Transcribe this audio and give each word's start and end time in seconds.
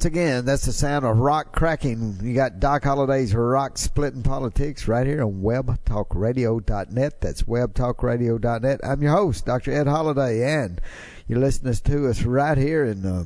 Once 0.00 0.06
again, 0.06 0.46
that's 0.46 0.64
the 0.64 0.72
sound 0.72 1.04
of 1.04 1.18
rock 1.18 1.52
cracking. 1.52 2.18
You 2.22 2.32
got 2.32 2.58
Doc 2.58 2.84
Holliday's 2.84 3.34
Rock 3.34 3.76
Splitting 3.76 4.22
Politics 4.22 4.88
right 4.88 5.06
here 5.06 5.22
on 5.22 5.42
webtalkradio.net. 5.42 7.20
That's 7.20 7.42
webtalkradio.net. 7.42 8.80
I'm 8.82 9.02
your 9.02 9.12
host, 9.12 9.44
Dr. 9.44 9.72
Ed 9.72 9.86
Holliday, 9.86 10.42
and 10.42 10.80
you're 11.28 11.38
listening 11.38 11.74
to 11.74 12.08
us 12.08 12.22
right 12.22 12.56
here 12.56 12.86
in 12.86 13.04
uh, 13.04 13.24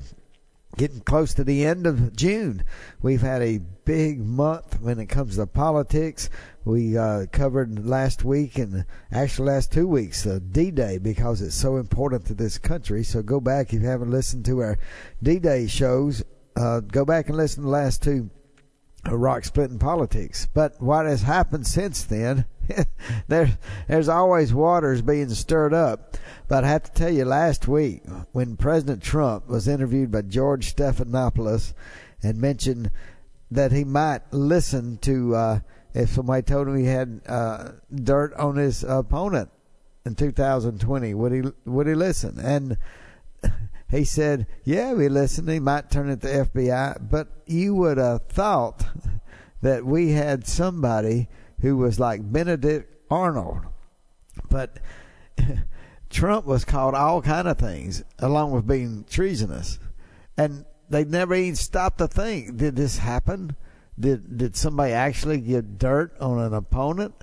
getting 0.76 0.98
close 0.98 1.32
to 1.34 1.44
the 1.44 1.64
end 1.64 1.86
of 1.86 2.16
June. 2.16 2.64
We've 3.00 3.22
had 3.22 3.40
a 3.40 3.58
big 3.58 4.18
month 4.18 4.80
when 4.80 4.98
it 4.98 5.06
comes 5.06 5.36
to 5.36 5.46
politics. 5.46 6.28
We 6.64 6.98
uh, 6.98 7.26
covered 7.30 7.86
last 7.86 8.24
week 8.24 8.58
and 8.58 8.84
actually 9.12 9.52
last 9.52 9.70
two 9.70 9.86
weeks 9.86 10.26
uh, 10.26 10.40
D-Day 10.50 10.98
because 10.98 11.40
it's 11.40 11.54
so 11.54 11.76
important 11.76 12.26
to 12.26 12.34
this 12.34 12.58
country. 12.58 13.04
So 13.04 13.22
go 13.22 13.38
back 13.38 13.72
if 13.72 13.80
you 13.80 13.86
haven't 13.86 14.10
listened 14.10 14.44
to 14.46 14.58
our 14.58 14.76
D-Day 15.22 15.68
shows. 15.68 16.24
Uh, 16.56 16.80
go 16.80 17.04
back 17.04 17.28
and 17.28 17.36
listen 17.36 17.62
to 17.62 17.66
the 17.66 17.72
last 17.72 18.02
two 18.02 18.30
uh, 19.06 19.16
rock 19.16 19.44
splitting 19.44 19.78
politics. 19.78 20.46
But 20.52 20.80
what 20.80 21.06
has 21.06 21.22
happened 21.22 21.66
since 21.66 22.04
then? 22.04 22.46
there's 23.28 23.50
there's 23.88 24.08
always 24.08 24.54
waters 24.54 25.02
being 25.02 25.28
stirred 25.30 25.74
up. 25.74 26.16
But 26.48 26.64
I 26.64 26.68
have 26.68 26.84
to 26.84 26.92
tell 26.92 27.10
you, 27.10 27.24
last 27.24 27.68
week 27.68 28.02
when 28.32 28.56
President 28.56 29.02
Trump 29.02 29.48
was 29.48 29.68
interviewed 29.68 30.10
by 30.10 30.22
George 30.22 30.74
Stephanopoulos 30.74 31.74
and 32.22 32.40
mentioned 32.40 32.90
that 33.50 33.72
he 33.72 33.84
might 33.84 34.22
listen 34.32 34.98
to 34.98 35.34
uh, 35.34 35.60
if 35.92 36.10
somebody 36.10 36.42
told 36.42 36.68
him 36.68 36.76
he 36.76 36.86
had 36.86 37.20
uh, 37.26 37.70
dirt 37.94 38.34
on 38.34 38.56
his 38.56 38.82
opponent 38.82 39.50
in 40.04 40.14
2020, 40.14 41.14
would 41.14 41.32
he 41.32 41.42
would 41.64 41.86
he 41.86 41.94
listen? 41.94 42.38
And 42.38 42.76
he 43.90 44.04
said, 44.04 44.46
"Yeah, 44.64 44.92
we 44.92 45.08
listened. 45.08 45.48
He 45.48 45.60
might 45.60 45.90
turn 45.90 46.10
it 46.10 46.20
to 46.22 46.28
FBI, 46.46 47.10
but 47.10 47.28
you 47.46 47.74
would 47.74 47.98
have 47.98 48.22
thought 48.28 48.84
that 49.62 49.84
we 49.84 50.12
had 50.12 50.46
somebody 50.46 51.28
who 51.60 51.76
was 51.76 52.00
like 52.00 52.32
Benedict 52.32 52.90
Arnold, 53.10 53.60
but." 54.48 54.78
Trump 56.10 56.46
was 56.46 56.64
called 56.64 56.94
all 56.94 57.20
kind 57.22 57.48
of 57.48 57.58
things, 57.58 58.04
along 58.20 58.52
with 58.52 58.68
being 58.68 59.04
treasonous, 59.10 59.80
and 60.36 60.64
they 60.88 61.04
never 61.04 61.34
even 61.34 61.56
stopped 61.56 61.98
to 61.98 62.06
think: 62.06 62.56
Did 62.56 62.76
this 62.76 62.98
happen? 62.98 63.56
Did 63.98 64.38
did 64.38 64.56
somebody 64.56 64.92
actually 64.92 65.40
get 65.40 65.76
dirt 65.78 66.16
on 66.20 66.38
an 66.38 66.54
opponent? 66.54 67.14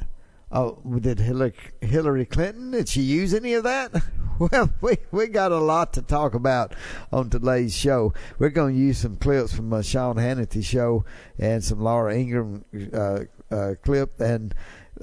Oh, 0.52 0.82
did 1.00 1.20
Hillary, 1.20 1.54
Hillary 1.80 2.26
Clinton? 2.26 2.72
Did 2.72 2.90
she 2.90 3.02
use 3.02 3.34
any 3.34 3.54
of 3.54 3.64
that? 3.64 3.94
Well, 4.42 4.74
we 4.82 4.98
we 5.12 5.28
got 5.28 5.52
a 5.52 5.60
lot 5.60 5.94
to 5.94 6.02
talk 6.02 6.34
about 6.34 6.74
on 7.12 7.30
today's 7.30 7.76
show. 7.76 8.12
We're 8.40 8.50
going 8.50 8.74
to 8.74 8.82
use 8.82 8.98
some 8.98 9.18
clips 9.18 9.54
from 9.54 9.72
a 9.72 9.84
Sean 9.84 10.16
Hannity 10.16 10.64
show 10.64 11.06
and 11.38 11.64
some 11.64 11.80
Laura 11.80 12.16
Ingraham 12.16 12.66
uh, 12.92 13.20
uh, 13.52 13.76
clip, 13.84 14.20
and 14.20 14.56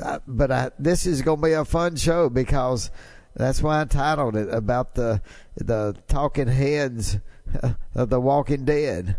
uh, 0.03 0.19
but 0.27 0.51
I, 0.51 0.71
this 0.81 1.07
is 1.07 1.23
going 1.23 1.41
to 1.41 1.47
be 1.47 1.53
a 1.53 1.65
fun 1.65 1.95
show 1.95 2.29
because 2.29 2.91
that's 3.37 3.63
why 3.63 3.81
I 3.81 3.85
titled 3.85 4.35
it 4.35 4.53
about 4.53 4.97
the 4.97 5.23
the 5.55 5.95
talking 6.09 6.49
heads 6.49 7.19
of 7.95 8.11
the 8.11 8.21
Walking 8.21 8.65
Dead. 8.65 9.19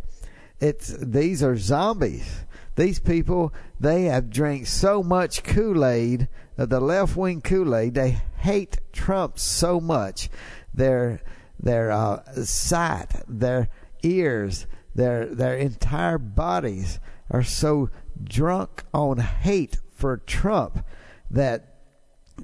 It's 0.59 0.89
these 0.97 1.41
are 1.41 1.55
zombies. 1.55 2.41
These 2.75 2.99
people 2.99 3.53
they 3.79 4.03
have 4.03 4.29
drank 4.29 4.67
so 4.67 5.03
much 5.03 5.43
Kool 5.43 5.85
Aid, 5.85 6.27
uh, 6.57 6.65
the 6.65 6.79
left 6.79 7.15
wing 7.15 7.41
Kool 7.41 7.75
Aid. 7.75 7.93
They 7.93 8.19
hate 8.37 8.79
Trump 8.91 9.39
so 9.39 9.79
much. 9.79 10.29
Their 10.73 11.21
their 11.59 11.91
uh, 11.91 12.23
sight, 12.45 13.07
their 13.27 13.69
ears, 14.03 14.65
their 14.95 15.25
their 15.25 15.55
entire 15.55 16.17
bodies 16.17 16.99
are 17.29 17.43
so 17.43 17.89
drunk 18.23 18.83
on 18.93 19.19
hate 19.19 19.77
for 19.91 20.17
Trump 20.17 20.85
that 21.29 21.69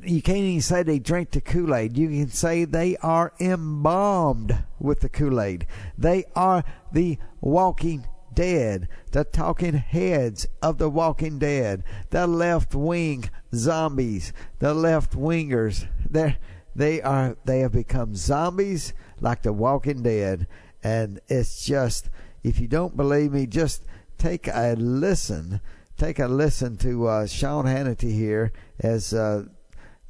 you 0.04 0.22
can't 0.22 0.40
even 0.40 0.62
say 0.62 0.84
they 0.84 1.00
drink 1.00 1.32
the 1.32 1.42
Kool 1.42 1.74
Aid. 1.74 1.98
You 1.98 2.10
can 2.10 2.30
say 2.30 2.66
they 2.66 2.98
are 2.98 3.34
embalmed 3.40 4.64
with 4.80 5.00
the 5.00 5.10
Kool 5.10 5.40
Aid. 5.40 5.68
They 5.98 6.26
are 6.36 6.64
the 6.92 7.18
walking 7.42 8.06
dead, 8.36 8.88
the 9.12 9.24
talking 9.24 9.76
heads 9.76 10.48
of 10.62 10.78
the 10.78 10.90
walking 10.90 11.40
dead, 11.40 11.84
the 12.10 12.28
left 12.28 12.76
wing 12.76 13.30
zombies, 13.54 14.34
the 14.60 14.74
left 14.74 15.14
wingers. 15.14 15.88
They 16.10 16.38
they 16.76 17.02
are 17.02 17.38
they 17.46 17.60
have 17.60 17.72
become 17.72 18.16
zombies 18.16 18.94
like 19.20 19.42
the 19.42 19.54
walking 19.54 20.04
dead, 20.04 20.48
and 20.84 21.20
it's 21.28 21.66
just 21.66 22.10
if 22.44 22.60
you 22.60 22.68
don't 22.68 22.96
believe 22.96 23.32
me, 23.32 23.48
just 23.48 23.84
take 24.18 24.48
a 24.48 24.76
listen. 24.78 25.62
Take 25.98 26.20
a 26.20 26.28
listen 26.28 26.76
to 26.78 27.08
uh, 27.08 27.26
Sean 27.26 27.64
Hannity 27.66 28.12
here 28.12 28.52
as 28.82 29.14
uh, 29.14 29.46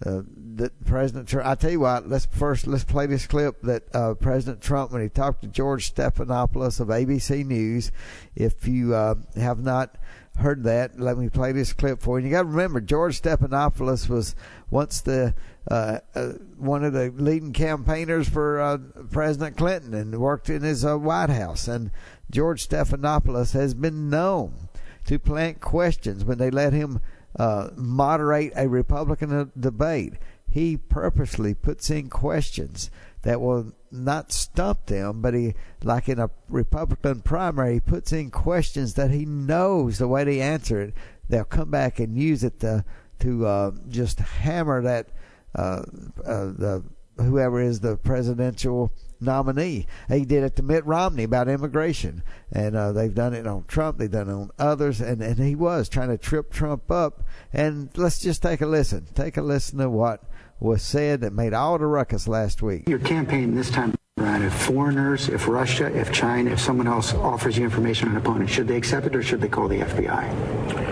uh, 0.06 0.22
that 0.56 0.84
President 0.86 1.28
Trump. 1.28 1.48
I 1.48 1.56
tell 1.56 1.72
you 1.72 1.80
what. 1.80 2.10
Let's 2.10 2.26
first 2.26 2.68
let's 2.68 2.84
play 2.84 3.06
this 3.06 3.28
clip 3.28 3.62
that 3.62 3.84
uh, 3.96 4.14
President 4.16 4.62
Trump 4.62 4.92
when 4.92 5.02
he 5.02 5.10
talked 5.10 5.42
to 5.42 5.48
George 5.48 5.94
Stephanopoulos 5.94 6.80
of 6.80 6.90
ABC 6.90 7.46
News. 7.46 7.92
If 8.36 8.68
you 8.68 8.94
uh, 8.94 9.16
have 9.36 9.60
not 9.60 9.98
heard 10.38 10.64
that, 10.64 11.00
let 11.00 11.18
me 11.18 11.30
play 11.30 11.54
this 11.54 11.72
clip 11.72 12.02
for 12.02 12.20
you. 12.20 12.26
You 12.26 12.32
got 12.32 12.42
to 12.42 12.48
remember, 12.50 12.82
George 12.82 13.22
Stephanopoulos 13.22 14.10
was 14.10 14.36
once 14.70 15.00
the 15.00 15.34
uh, 15.72 16.00
uh, 16.14 16.34
one 16.58 16.84
of 16.84 16.94
the 16.94 17.12
leading 17.16 17.54
campaigners 17.54 18.30
for 18.30 18.60
uh, 18.60 18.78
President 19.12 19.58
Clinton 19.58 19.94
and 19.94 20.20
worked 20.20 20.50
in 20.50 20.62
his 20.62 20.86
White 20.86 21.30
House. 21.30 21.68
And 21.68 21.92
George 22.30 22.68
Stephanopoulos 22.68 23.54
has 23.54 23.74
been 23.74 24.10
known 24.10 24.70
to 25.06 25.20
plant 25.20 25.62
questions 25.62 26.26
when 26.26 26.38
they 26.38 26.52
let 26.52 26.74
him 26.74 27.00
uh, 27.38 27.70
moderate 27.76 28.54
a 28.56 28.68
Republican 28.68 29.52
debate. 29.60 30.14
He 30.50 30.78
purposely 30.78 31.54
puts 31.54 31.90
in 31.90 32.10
questions 32.10 32.90
that 33.24 33.42
will 33.42 33.74
not 33.92 34.32
stump 34.32 34.86
them, 34.86 35.22
but 35.22 35.34
he, 35.34 35.56
like 35.84 36.08
in 36.08 36.20
a 36.20 36.30
Republican 36.48 37.22
primary, 37.22 37.76
he 37.76 37.80
puts 37.80 38.14
in 38.14 38.32
questions 38.32 38.94
that 38.94 39.12
he 39.12 39.26
knows 39.26 39.98
the 39.98 40.08
way 40.08 40.24
they 40.24 40.40
answer 40.40 40.82
it, 40.82 40.94
they'll 41.28 41.44
come 41.44 41.72
back 41.72 42.00
and 42.00 42.18
use 42.18 42.44
it 42.44 42.60
to 42.60 42.86
to 43.18 43.46
uh, 43.46 43.72
just 43.90 44.20
hammer 44.20 44.82
that 44.82 45.08
uh, 45.56 45.84
uh, 46.26 46.46
the 46.46 46.84
whoever 47.18 47.62
is 47.62 47.80
the 47.80 47.96
presidential 47.98 48.92
nominee. 49.26 49.88
He 50.08 50.26
did 50.26 50.44
it 50.44 50.56
to 50.56 50.64
Mitt 50.64 50.86
Romney 50.86 51.24
about 51.24 51.50
immigration, 51.50 52.24
and 52.52 52.76
uh, 52.76 52.92
they've 52.92 53.14
done 53.14 53.34
it 53.34 53.48
on 53.48 53.66
Trump. 53.68 53.98
They've 53.98 54.10
done 54.10 54.30
it 54.30 54.34
on 54.34 54.52
others, 54.58 55.02
and 55.02 55.22
and 55.22 55.38
he 55.38 55.56
was 55.56 55.90
trying 55.90 56.10
to 56.10 56.18
trip 56.18 56.52
Trump 56.52 56.90
up. 56.92 57.24
And 57.52 57.90
let's 57.98 58.20
just 58.20 58.42
take 58.42 58.62
a 58.62 58.66
listen. 58.66 59.08
Take 59.14 59.38
a 59.38 59.42
listen 59.42 59.80
to 59.80 59.90
what 59.90 60.24
was 60.60 60.82
said 60.82 61.22
that 61.22 61.34
made 61.34 61.54
all 61.54 61.78
the 61.78 61.86
ruckus 61.86 62.28
last 62.28 62.62
week. 62.62 62.88
Your 62.88 63.00
campaign 63.00 63.56
this 63.56 63.70
time 63.70 63.94
around, 64.18 64.44
if 64.44 64.54
foreigners, 64.54 65.28
if 65.28 65.48
Russia, 65.48 65.88
if 65.88 66.12
China, 66.12 66.52
if 66.52 66.60
someone 66.60 66.88
else 66.88 67.14
offers 67.14 67.58
you 67.58 67.66
information 67.66 68.08
on 68.08 68.16
an 68.16 68.22
opponent, 68.22 68.50
should 68.50 68.68
they 68.68 68.78
accept 68.78 69.06
it 69.06 69.16
or 69.16 69.22
should 69.22 69.42
they 69.42 69.50
call 69.50 69.68
the 69.68 69.80
FBI? 69.80 70.86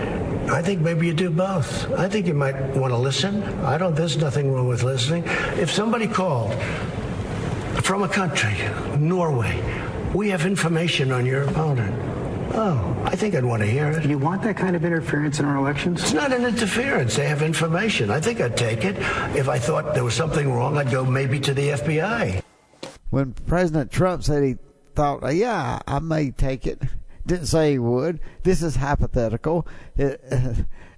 I 0.50 0.60
think 0.60 0.82
maybe 0.82 1.06
you 1.06 1.14
do 1.14 1.30
both. 1.30 1.90
I 1.92 2.08
think 2.08 2.26
you 2.26 2.34
might 2.34 2.54
want 2.76 2.92
to 2.92 2.98
listen. 2.98 3.42
I 3.64 3.78
don't. 3.78 3.94
There's 3.94 4.18
nothing 4.18 4.52
wrong 4.52 4.68
with 4.68 4.82
listening. 4.82 5.24
If 5.56 5.70
somebody 5.70 6.06
called 6.06 6.52
from 7.82 8.02
a 8.02 8.08
country, 8.08 8.56
Norway, 8.98 9.60
we 10.14 10.28
have 10.30 10.46
information 10.46 11.10
on 11.12 11.26
your 11.26 11.42
opponent. 11.42 11.94
Oh, 12.56 12.96
I 13.04 13.16
think 13.16 13.34
I'd 13.34 13.44
want 13.44 13.62
to 13.62 13.66
hear 13.66 13.90
it. 13.90 14.02
Do 14.02 14.08
you 14.08 14.18
want 14.18 14.42
that 14.42 14.56
kind 14.56 14.76
of 14.76 14.84
interference 14.84 15.40
in 15.40 15.44
our 15.44 15.56
elections? 15.56 16.00
It's 16.02 16.12
not 16.12 16.32
an 16.32 16.44
interference. 16.44 17.16
They 17.16 17.26
have 17.26 17.42
information. 17.42 18.10
I 18.10 18.20
think 18.20 18.40
I'd 18.40 18.56
take 18.56 18.84
it. 18.84 18.96
If 19.36 19.48
I 19.48 19.58
thought 19.58 19.92
there 19.94 20.04
was 20.04 20.14
something 20.14 20.52
wrong, 20.52 20.76
I'd 20.76 20.90
go 20.90 21.04
maybe 21.04 21.40
to 21.40 21.52
the 21.54 21.70
FBI. 21.70 22.42
when 23.10 23.32
President 23.32 23.90
Trump 23.90 24.22
said 24.22 24.44
he 24.44 24.56
thought, 24.94 25.24
uh, 25.24 25.28
yeah, 25.28 25.80
I 25.86 25.98
may 25.98 26.30
take 26.30 26.66
it, 26.66 26.80
didn't 27.26 27.46
say 27.46 27.72
he 27.72 27.78
would. 27.78 28.20
This 28.44 28.62
is 28.62 28.76
hypothetical. 28.76 29.66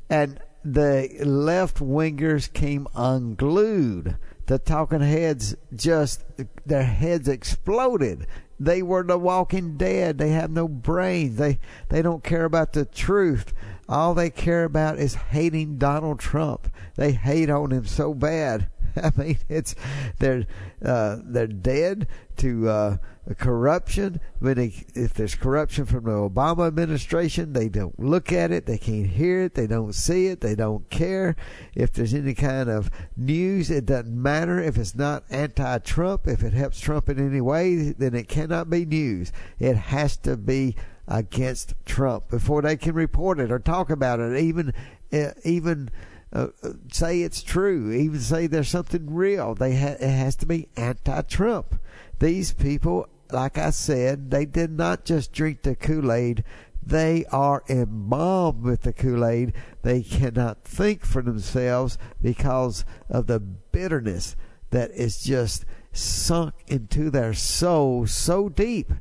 And 0.09 0.39
the 0.65 1.09
left 1.25 1.79
wingers 1.79 2.53
came 2.53 2.87
unglued. 2.95 4.17
The 4.47 4.59
talking 4.59 5.01
heads 5.01 5.57
just, 5.75 6.25
their 6.65 6.85
heads 6.85 7.29
exploded. 7.29 8.27
They 8.59 8.81
were 8.83 9.03
the 9.03 9.19
walking 9.19 9.77
dead. 9.77 10.19
They 10.19 10.31
have 10.31 10.51
no 10.51 10.69
brains. 10.69 11.37
They, 11.37 11.59
they 11.89 12.01
don't 12.01 12.25
care 12.25 12.45
about 12.45 12.73
the 12.73 12.85
truth. 12.85 13.53
All 13.89 14.15
they 14.15 14.31
care 14.31 14.65
about 14.65 14.99
is 14.99 15.15
hating 15.15 15.79
Donald 15.79 16.21
Trump. 16.21 16.69
They 16.97 17.13
hate 17.13 17.51
on 17.51 17.73
him 17.73 17.87
so 17.87 18.15
bad. 18.15 18.69
I 19.03 19.13
mean, 19.17 19.39
it's 19.49 19.75
they're 20.19 20.47
uh, 20.85 21.19
they're 21.23 21.47
dead 21.47 22.09
to 22.39 22.69
uh, 22.69 22.97
corruption. 23.39 24.21
If 24.41 25.15
there's 25.15 25.35
corruption 25.35 25.85
from 25.87 26.05
the 26.05 26.11
Obama 26.11 26.67
administration, 26.67 27.53
they 27.53 27.69
don't 27.69 27.99
look 27.99 28.33
at 28.33 28.51
it. 28.51 28.67
They 28.67 28.79
can't 28.79 29.07
hear 29.07 29.43
it. 29.43 29.55
They 29.55 29.67
don't 29.67 29.95
see 29.95 30.27
it. 30.27 30.41
They 30.41 30.55
don't 30.55 30.89
care. 30.91 31.37
If 31.75 31.93
there's 31.93 32.15
any 32.15 32.35
kind 32.35 32.69
of 32.69 32.91
news, 33.17 33.71
it 33.71 33.87
doesn't 33.87 34.23
matter. 34.23 34.61
If 34.61 34.79
it's 34.79 34.95
not 34.95 35.25
anti-Trump, 35.31 36.27
if 36.27 36.43
it 36.43 36.53
helps 36.53 36.81
Trump 36.81 37.09
in 37.09 37.19
any 37.19 37.41
way, 37.41 37.93
then 37.93 38.15
it 38.15 38.29
cannot 38.29 38.71
be 38.71 38.85
news. 38.85 39.33
It 39.59 39.77
has 39.77 40.17
to 40.19 40.37
be 40.37 40.77
against 41.09 41.75
Trump 41.85 42.29
before 42.29 42.63
they 42.63 42.77
can 42.77 42.95
report 42.95 43.39
it 43.39 43.51
or 43.51 43.59
talk 43.59 43.91
about 43.91 44.21
it. 44.21 44.39
Even 44.39 44.73
uh, 45.13 45.31
even 45.45 45.91
uh, 46.33 46.49
say 46.93 47.23
it's 47.23 47.43
true, 47.43 47.93
even 47.93 48.21
say 48.21 48.47
there's 48.47 48.69
something 48.69 49.15
real. 49.15 49.55
They 49.55 49.77
ha- 49.77 49.97
it 50.01 50.11
has 50.11 50.37
to 50.37 50.47
be 50.47 50.69
anti-Trump. 50.77 51.81
These 52.19 52.53
people, 52.53 53.09
like 53.31 53.59
I 53.59 53.71
said, 53.71 54.31
they 54.31 54.45
did 54.45 54.71
not 54.71 55.05
just 55.05 55.33
drink 55.33 55.63
the 55.63 55.75
Kool-Aid. 55.75 56.45
They 56.83 57.25
are 57.33 57.65
embalmed 57.69 58.63
with 58.63 58.83
the 58.83 58.93
Kool-Aid. 58.93 59.53
They 59.83 60.03
cannot 60.03 60.65
think 60.65 61.05
for 61.05 61.23
themselves 61.23 61.99
because 62.21 62.85
of 63.09 63.27
the 63.27 63.41
bitterness 63.41 64.37
that 64.71 64.91
is 64.91 65.23
just 65.23 65.65
sunk 65.93 66.55
into 66.67 67.11
their 67.11 67.35
soul 67.35 68.07
so 68.07 68.49
deep 68.49 68.93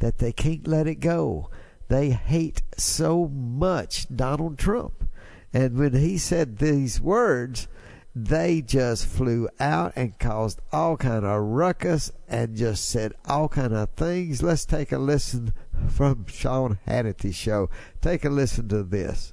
that 0.00 0.18
they 0.18 0.32
can't 0.32 0.66
let 0.66 0.86
it 0.86 0.96
go. 0.96 1.50
They 1.88 2.10
hate 2.10 2.62
so 2.76 3.28
much 3.28 4.06
Donald 4.14 4.58
Trump 4.58 5.04
and 5.52 5.76
when 5.76 5.94
he 5.94 6.18
said 6.18 6.58
these 6.58 7.00
words, 7.00 7.68
they 8.14 8.60
just 8.60 9.06
flew 9.06 9.48
out 9.58 9.92
and 9.96 10.18
caused 10.18 10.60
all 10.72 10.96
kind 10.96 11.24
of 11.24 11.42
ruckus 11.42 12.12
and 12.28 12.56
just 12.56 12.88
said 12.88 13.14
all 13.24 13.48
kind 13.48 13.72
of 13.72 13.90
things. 13.90 14.42
Let's 14.42 14.64
take 14.64 14.92
a 14.92 14.98
listen 14.98 15.52
from 15.88 16.26
Sean 16.26 16.78
Hannity's 16.86 17.36
show. 17.36 17.70
Take 18.00 18.24
a 18.24 18.30
listen 18.30 18.68
to 18.68 18.82
this. 18.82 19.32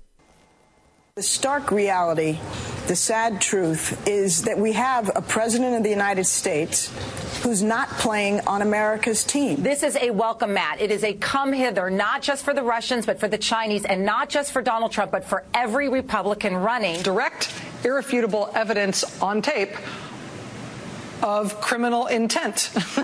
The 1.17 1.23
stark 1.23 1.71
reality, 1.71 2.37
the 2.85 2.95
sad 2.95 3.41
truth, 3.41 4.07
is 4.07 4.43
that 4.43 4.59
we 4.59 4.73
have 4.73 5.09
a 5.15 5.21
president 5.23 5.75
of 5.75 5.81
the 5.81 5.89
United 5.89 6.25
States 6.25 6.93
who's 7.41 7.63
not 7.63 7.89
playing 7.89 8.41
on 8.41 8.61
America's 8.61 9.23
team. 9.23 9.63
This 9.63 9.81
is 9.81 9.95
a 9.95 10.11
welcome 10.11 10.53
mat. 10.53 10.79
It 10.79 10.91
is 10.91 11.03
a 11.03 11.15
come 11.15 11.53
hither, 11.53 11.89
not 11.89 12.21
just 12.21 12.45
for 12.45 12.53
the 12.53 12.61
Russians, 12.61 13.07
but 13.07 13.19
for 13.19 13.27
the 13.27 13.39
Chinese, 13.39 13.83
and 13.83 14.05
not 14.05 14.29
just 14.29 14.51
for 14.51 14.61
Donald 14.61 14.91
Trump, 14.91 15.11
but 15.11 15.25
for 15.25 15.43
every 15.55 15.89
Republican 15.89 16.55
running. 16.55 17.01
Direct, 17.01 17.51
irrefutable 17.83 18.51
evidence 18.53 19.03
on 19.19 19.41
tape 19.41 19.75
of 21.23 21.59
criminal 21.59 22.05
intent. 22.05 22.69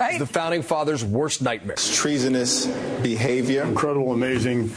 right? 0.00 0.16
The 0.18 0.26
founding 0.26 0.62
fathers' 0.62 1.04
worst 1.04 1.40
nightmare. 1.40 1.76
Treasonous 1.76 2.66
behavior. 3.00 3.62
Incredible, 3.62 4.12
amazing 4.12 4.72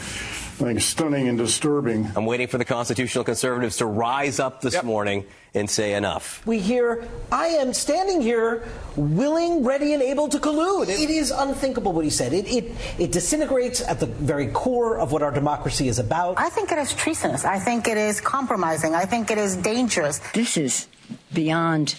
I 0.60 0.64
think 0.64 0.80
stunning 0.80 1.28
and 1.28 1.38
disturbing. 1.38 2.10
I'm 2.16 2.26
waiting 2.26 2.48
for 2.48 2.58
the 2.58 2.64
constitutional 2.64 3.22
conservatives 3.22 3.76
to 3.76 3.86
rise 3.86 4.40
up 4.40 4.60
this 4.60 4.74
yep. 4.74 4.82
morning 4.82 5.24
and 5.54 5.70
say 5.70 5.94
enough. 5.94 6.44
We 6.44 6.58
hear, 6.58 7.06
I 7.30 7.46
am 7.46 7.72
standing 7.72 8.20
here 8.20 8.66
willing, 8.96 9.62
ready, 9.62 9.94
and 9.94 10.02
able 10.02 10.28
to 10.28 10.38
collude. 10.38 10.88
It 10.88 11.10
is 11.10 11.30
unthinkable 11.30 11.92
what 11.92 12.04
he 12.04 12.10
said. 12.10 12.32
It, 12.32 12.48
it, 12.48 12.72
it 12.98 13.12
disintegrates 13.12 13.80
at 13.82 14.00
the 14.00 14.06
very 14.06 14.48
core 14.48 14.98
of 14.98 15.12
what 15.12 15.22
our 15.22 15.30
democracy 15.30 15.86
is 15.86 16.00
about. 16.00 16.40
I 16.40 16.48
think 16.48 16.72
it 16.72 16.78
is 16.78 16.92
treasonous. 16.92 17.44
I 17.44 17.60
think 17.60 17.86
it 17.86 17.96
is 17.96 18.20
compromising. 18.20 18.96
I 18.96 19.04
think 19.04 19.30
it 19.30 19.38
is 19.38 19.54
dangerous. 19.54 20.18
This 20.34 20.56
is 20.56 20.88
beyond. 21.32 21.94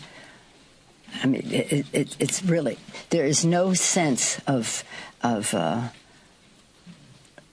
I 1.24 1.28
mean, 1.28 1.50
it, 1.50 1.86
it, 1.94 2.18
it's 2.20 2.44
really, 2.44 2.78
there 3.10 3.26
is 3.26 3.46
no 3.46 3.74
sense 3.74 4.42
of, 4.48 4.84
of, 5.24 5.54
uh, 5.54 5.88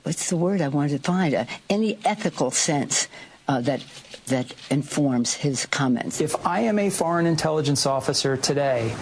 what's 0.06 0.30
the 0.30 0.36
word 0.36 0.60
I 0.60 0.68
wanted 0.68 1.02
to 1.02 1.10
find? 1.10 1.34
Uh, 1.34 1.44
any 1.68 1.98
ethical 2.04 2.52
sense 2.52 3.08
uh, 3.48 3.60
that 3.62 3.84
that 4.26 4.54
informs 4.70 5.34
his 5.34 5.66
comments. 5.66 6.20
If 6.20 6.46
I 6.46 6.60
am 6.60 6.78
a 6.78 6.90
foreign 6.90 7.26
intelligence 7.26 7.86
officer 7.86 8.36
today, 8.36 8.94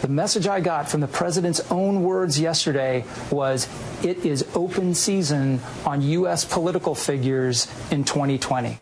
the 0.00 0.08
message 0.08 0.46
I 0.46 0.60
got 0.60 0.88
from 0.88 1.00
the 1.00 1.08
president's 1.08 1.60
own 1.70 2.02
words 2.02 2.38
yesterday 2.38 3.04
was 3.30 3.68
it 4.04 4.24
is 4.24 4.44
open 4.54 4.94
season 4.94 5.60
on 5.84 6.02
U.S. 6.02 6.44
political 6.44 6.94
figures 6.94 7.66
in 7.90 8.04
2020. 8.04 8.80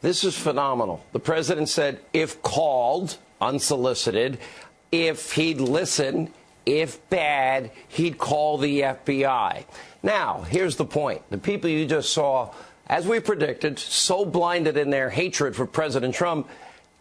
This 0.00 0.24
is 0.24 0.36
phenomenal. 0.36 1.04
The 1.12 1.20
president 1.20 1.68
said, 1.68 2.00
if 2.12 2.42
called, 2.42 3.18
unsolicited, 3.40 4.38
if 4.90 5.32
he'd 5.32 5.60
listen, 5.60 6.32
if 6.66 7.08
bad, 7.08 7.70
he'd 7.88 8.18
call 8.18 8.58
the 8.58 8.80
FBI. 8.80 9.64
Now, 10.02 10.42
here's 10.42 10.76
the 10.76 10.84
point. 10.84 11.22
The 11.30 11.38
people 11.38 11.70
you 11.70 11.86
just 11.86 12.12
saw, 12.12 12.52
as 12.88 13.06
we 13.06 13.20
predicted, 13.20 13.78
so 13.78 14.24
blinded 14.24 14.76
in 14.76 14.90
their 14.90 15.08
hatred 15.08 15.56
for 15.56 15.64
President 15.64 16.14
Trump, 16.14 16.48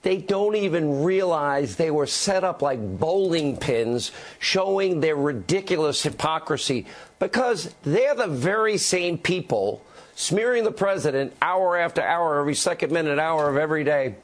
they 0.04 0.18
don't 0.18 0.56
even 0.56 1.04
realize 1.04 1.76
they 1.76 1.90
were 1.90 2.06
set 2.06 2.44
up 2.44 2.62
like 2.62 2.80
bowling 3.00 3.58
pins, 3.58 4.12
showing 4.38 5.00
their 5.00 5.16
ridiculous 5.16 6.04
hypocrisy 6.04 6.86
because 7.18 7.74
they're 7.82 8.14
the 8.14 8.28
very 8.28 8.78
same 8.78 9.18
people 9.18 9.84
smearing 10.16 10.64
the 10.64 10.72
president 10.72 11.34
hour 11.42 11.78
after 11.78 12.02
hour, 12.02 12.40
every 12.40 12.56
second, 12.56 12.92
minute, 12.92 13.20
hour 13.20 13.50
of 13.50 13.58
every 13.58 13.84
day. 13.84 14.16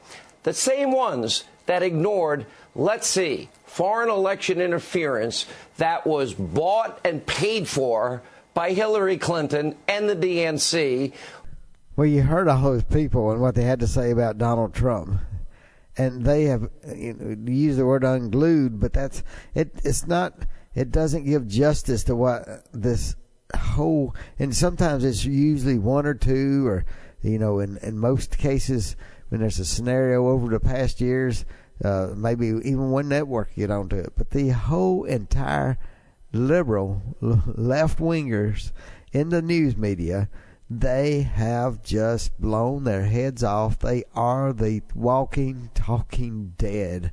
The 0.44 0.54
same 0.54 0.92
ones 0.92 1.44
that 1.66 1.82
ignored, 1.82 2.46
let's 2.74 3.06
see, 3.06 3.48
foreign 3.64 4.10
election 4.10 4.60
interference 4.60 5.46
that 5.78 6.06
was 6.06 6.34
bought 6.34 7.00
and 7.04 7.24
paid 7.26 7.68
for 7.68 8.22
by 8.54 8.72
Hillary 8.72 9.18
Clinton 9.18 9.76
and 9.88 10.08
the 10.08 10.16
DNC. 10.16 11.12
Well, 11.96 12.06
you 12.06 12.22
heard 12.22 12.48
all 12.48 12.62
those 12.62 12.84
people 12.84 13.30
and 13.30 13.40
what 13.40 13.54
they 13.54 13.64
had 13.64 13.80
to 13.80 13.86
say 13.86 14.10
about 14.10 14.38
Donald 14.38 14.74
Trump. 14.74 15.20
And 15.96 16.24
they 16.24 16.44
have 16.44 16.70
you 16.94 17.12
know, 17.12 17.52
used 17.52 17.78
the 17.78 17.84
word 17.84 18.02
unglued, 18.02 18.80
but 18.80 18.94
that's 18.94 19.22
it. 19.54 19.72
It's 19.84 20.06
not. 20.06 20.34
It 20.74 20.90
doesn't 20.90 21.24
give 21.24 21.46
justice 21.46 22.04
to 22.04 22.16
what 22.16 22.46
this 22.72 23.14
whole. 23.54 24.14
And 24.38 24.56
sometimes 24.56 25.04
it's 25.04 25.26
usually 25.26 25.78
one 25.78 26.06
or 26.06 26.14
two, 26.14 26.66
or 26.66 26.86
you 27.20 27.38
know, 27.38 27.60
in 27.60 27.76
in 27.78 27.98
most 27.98 28.38
cases, 28.38 28.96
when 29.28 29.42
there's 29.42 29.58
a 29.58 29.66
scenario 29.66 30.28
over 30.28 30.48
the 30.48 30.60
past 30.60 30.98
years, 30.98 31.44
uh, 31.84 32.08
maybe 32.16 32.46
even 32.46 32.90
one 32.90 33.08
network 33.08 33.54
get 33.54 33.70
onto 33.70 33.96
it. 33.96 34.12
But 34.16 34.30
the 34.30 34.50
whole 34.50 35.04
entire 35.04 35.78
liberal 36.32 37.02
left 37.20 37.98
wingers 37.98 38.72
in 39.12 39.28
the 39.28 39.42
news 39.42 39.76
media, 39.76 40.28
they 40.70 41.22
have 41.22 41.82
just 41.82 42.38
blown 42.40 42.84
their 42.84 43.04
heads 43.04 43.44
off. 43.44 43.78
They 43.78 44.04
are 44.14 44.52
the 44.52 44.82
walking, 44.94 45.70
talking 45.74 46.54
dead. 46.56 47.12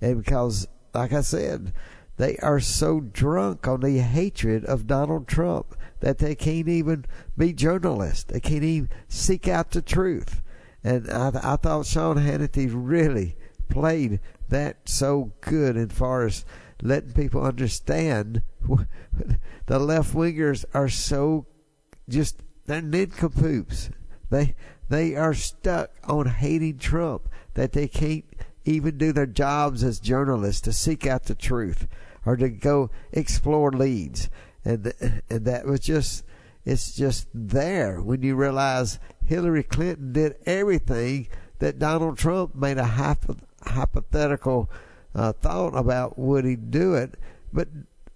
And 0.00 0.22
because, 0.22 0.68
like 0.92 1.12
I 1.12 1.22
said, 1.22 1.72
they 2.16 2.36
are 2.38 2.60
so 2.60 3.00
drunk 3.00 3.66
on 3.66 3.80
the 3.80 3.98
hatred 3.98 4.64
of 4.64 4.86
Donald 4.86 5.28
Trump 5.28 5.76
that 6.00 6.18
they 6.18 6.34
can't 6.34 6.68
even 6.68 7.04
be 7.36 7.52
journalists. 7.52 8.24
They 8.24 8.40
can't 8.40 8.64
even 8.64 8.90
seek 9.08 9.48
out 9.48 9.70
the 9.70 9.82
truth. 9.82 10.42
And 10.84 11.10
I, 11.10 11.30
I 11.42 11.56
thought 11.56 11.86
Sean 11.86 12.16
Hannity 12.16 12.68
really 12.72 13.36
played 13.68 14.20
that 14.48 14.88
so 14.88 15.32
good 15.40 15.76
as 15.76 15.92
far 15.92 16.26
as 16.26 16.44
letting 16.82 17.12
people 17.12 17.42
understand 17.42 18.42
the 19.66 19.78
left 19.78 20.14
wingers 20.14 20.64
are 20.74 20.88
so 20.88 21.46
just 22.08 22.42
they're 22.66 22.82
nincompoops. 22.82 23.90
They 24.30 24.54
they 24.88 25.16
are 25.16 25.34
stuck 25.34 25.90
on 26.04 26.26
hating 26.26 26.78
Trump 26.78 27.28
that 27.54 27.72
they 27.72 27.88
can't 27.88 28.24
even 28.64 28.98
do 28.98 29.12
their 29.12 29.26
jobs 29.26 29.82
as 29.82 30.00
journalists 30.00 30.60
to 30.62 30.72
seek 30.72 31.06
out 31.06 31.24
the 31.24 31.34
truth 31.34 31.86
or 32.24 32.36
to 32.36 32.48
go 32.48 32.90
explore 33.12 33.72
leads. 33.72 34.28
And 34.64 34.92
and 35.30 35.44
that 35.44 35.66
was 35.66 35.80
just 35.80 36.24
it's 36.64 36.94
just 36.94 37.26
there 37.32 38.00
when 38.02 38.22
you 38.22 38.36
realize 38.36 38.98
Hillary 39.24 39.62
Clinton 39.62 40.12
did 40.12 40.36
everything 40.44 41.28
that 41.58 41.78
Donald 41.78 42.18
Trump 42.18 42.54
made 42.54 42.78
a 42.78 42.84
hypothetical 43.68 44.70
uh, 45.14 45.32
thought 45.32 45.76
about 45.76 46.18
would 46.18 46.44
he 46.44 46.56
do 46.56 46.94
it, 46.94 47.14
but 47.52 47.68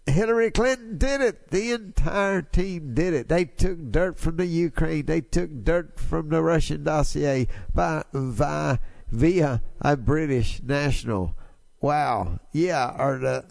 Hillary 0.06 0.50
Clinton 0.50 0.98
did 0.98 1.20
it. 1.20 1.50
The 1.50 1.72
entire 1.72 2.42
team 2.42 2.94
did 2.94 3.14
it. 3.14 3.28
They 3.28 3.44
took 3.44 3.92
dirt 3.92 4.18
from 4.18 4.36
the 4.36 4.46
Ukraine. 4.46 5.06
They 5.06 5.20
took 5.20 5.64
dirt 5.64 5.98
from 5.98 6.28
the 6.28 6.42
Russian 6.42 6.82
dossier 6.82 7.46
by, 7.72 8.04
by 8.12 8.80
via 9.10 9.62
a 9.80 9.96
British 9.96 10.60
national. 10.62 11.36
Wow. 11.80 12.40
Yeah. 12.52 12.90
Are 12.96 13.18
the 13.18 13.44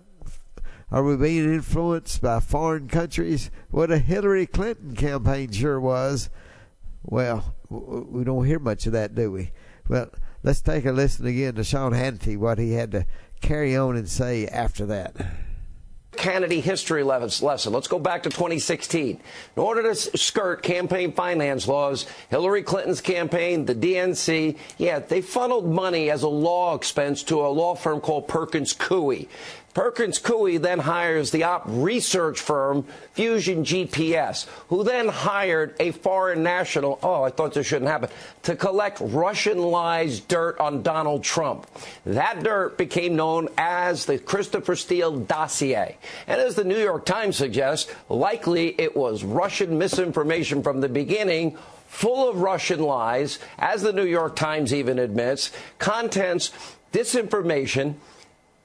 are 0.91 1.03
we 1.03 1.15
being 1.15 1.46
influenced 1.53 2.22
by 2.22 2.41
foreign 2.41 2.89
countries? 2.89 3.50
What 3.70 3.91
a 3.91 3.98
Hillary 3.98 4.46
Clinton 4.46 4.93
campaign 4.93 5.50
sure 5.51 5.79
was. 5.79 6.29
Well, 7.03 7.55
we 7.70 8.25
don't 8.25 8.46
hear 8.46 8.60
much 8.60 8.86
of 8.86 8.91
that, 8.91 9.15
do 9.15 9.31
we? 9.31 9.51
Well, 9.88 10.12
let's 10.43 10.62
take 10.62 10.86
a 10.86 10.91
listen 10.91 11.25
again 11.25 11.55
to 11.55 11.63
Sean 11.63 11.93
Hannity, 11.93 12.38
what 12.38 12.60
he 12.60 12.74
had 12.74 12.91
to 12.91 13.05
carry 13.41 13.75
on 13.75 13.95
and 13.95 14.10
say 14.10 14.48
after 14.48 14.86
that. 14.88 15.15
Hannity 16.13 16.62
history 16.62 17.03
lesson. 17.03 17.74
Let's 17.74 17.88
go 17.88 17.98
back 17.98 18.24
to 18.24 18.29
2016. 18.29 19.10
In 19.55 19.62
order 19.62 19.81
to 19.81 19.95
skirt 19.95 20.62
campaign 20.62 21.13
finance 21.13 21.67
laws, 21.67 22.05
Hillary 22.29 22.63
Clinton's 22.63 23.01
campaign, 23.01 23.65
the 23.65 23.74
DNC, 23.74 24.57
yeah, 24.77 25.00
they 25.00 25.21
funneled 25.21 25.65
money 25.65 26.12
as 26.12 26.21
a 26.24 26.27
law 26.27 26.75
expense 26.75 27.24
to 27.24 27.39
a 27.39 27.48
law 27.48 27.75
firm 27.75 28.01
called 28.01 28.27
Perkins 28.27 28.74
Coie. 28.74 29.27
Perkins 29.74 30.20
Coie 30.20 30.60
then 30.60 30.80
hires 30.80 31.32
the 31.32 31.44
op 31.44 31.63
research 31.66 32.40
firm 32.40 32.86
Fusion 33.13 33.63
GPS, 33.63 34.46
who 34.68 34.84
then 34.84 35.08
hired 35.08 35.75
a 35.80 35.92
foreign 35.92 36.44
national, 36.44 37.00
oh, 37.01 37.24
I 37.24 37.30
thought 37.30 37.54
this 37.54 37.68
shouldn't 37.68 37.90
happen, 37.90 38.10
to 38.44 38.56
collect 38.56 39.00
Russian 39.00 39.60
lies 39.60 40.20
dirt 40.20 40.60
on 40.60 40.82
Donald 40.82 41.24
Trump. 41.24 41.68
That 42.06 42.44
dirt 42.44 42.78
became 42.78 43.16
known 43.16 43.48
as 43.58 44.06
the 44.06 44.18
Christopher 44.18 44.75
Steele 44.75 45.18
dossier. 45.18 45.98
And 46.28 46.42
as 46.42 46.56
the 46.56 46.66
New 46.66 46.80
York 46.80 47.06
Times 47.06 47.38
suggests, 47.38 47.92
likely 48.10 48.75
it 48.80 48.96
was 48.96 49.24
Russian 49.24 49.78
misinformation 49.78 50.63
from 50.63 50.82
the 50.82 50.90
beginning 50.90 51.58
full 51.88 52.30
of 52.30 52.38
Russian 52.38 52.82
lies, 52.82 53.38
as 53.60 53.82
the 53.82 53.92
New 53.92 54.06
York 54.06 54.36
Times 54.38 54.74
even 54.74 54.98
admits, 54.98 55.51
contents 55.78 56.51
disinformation 56.94 57.96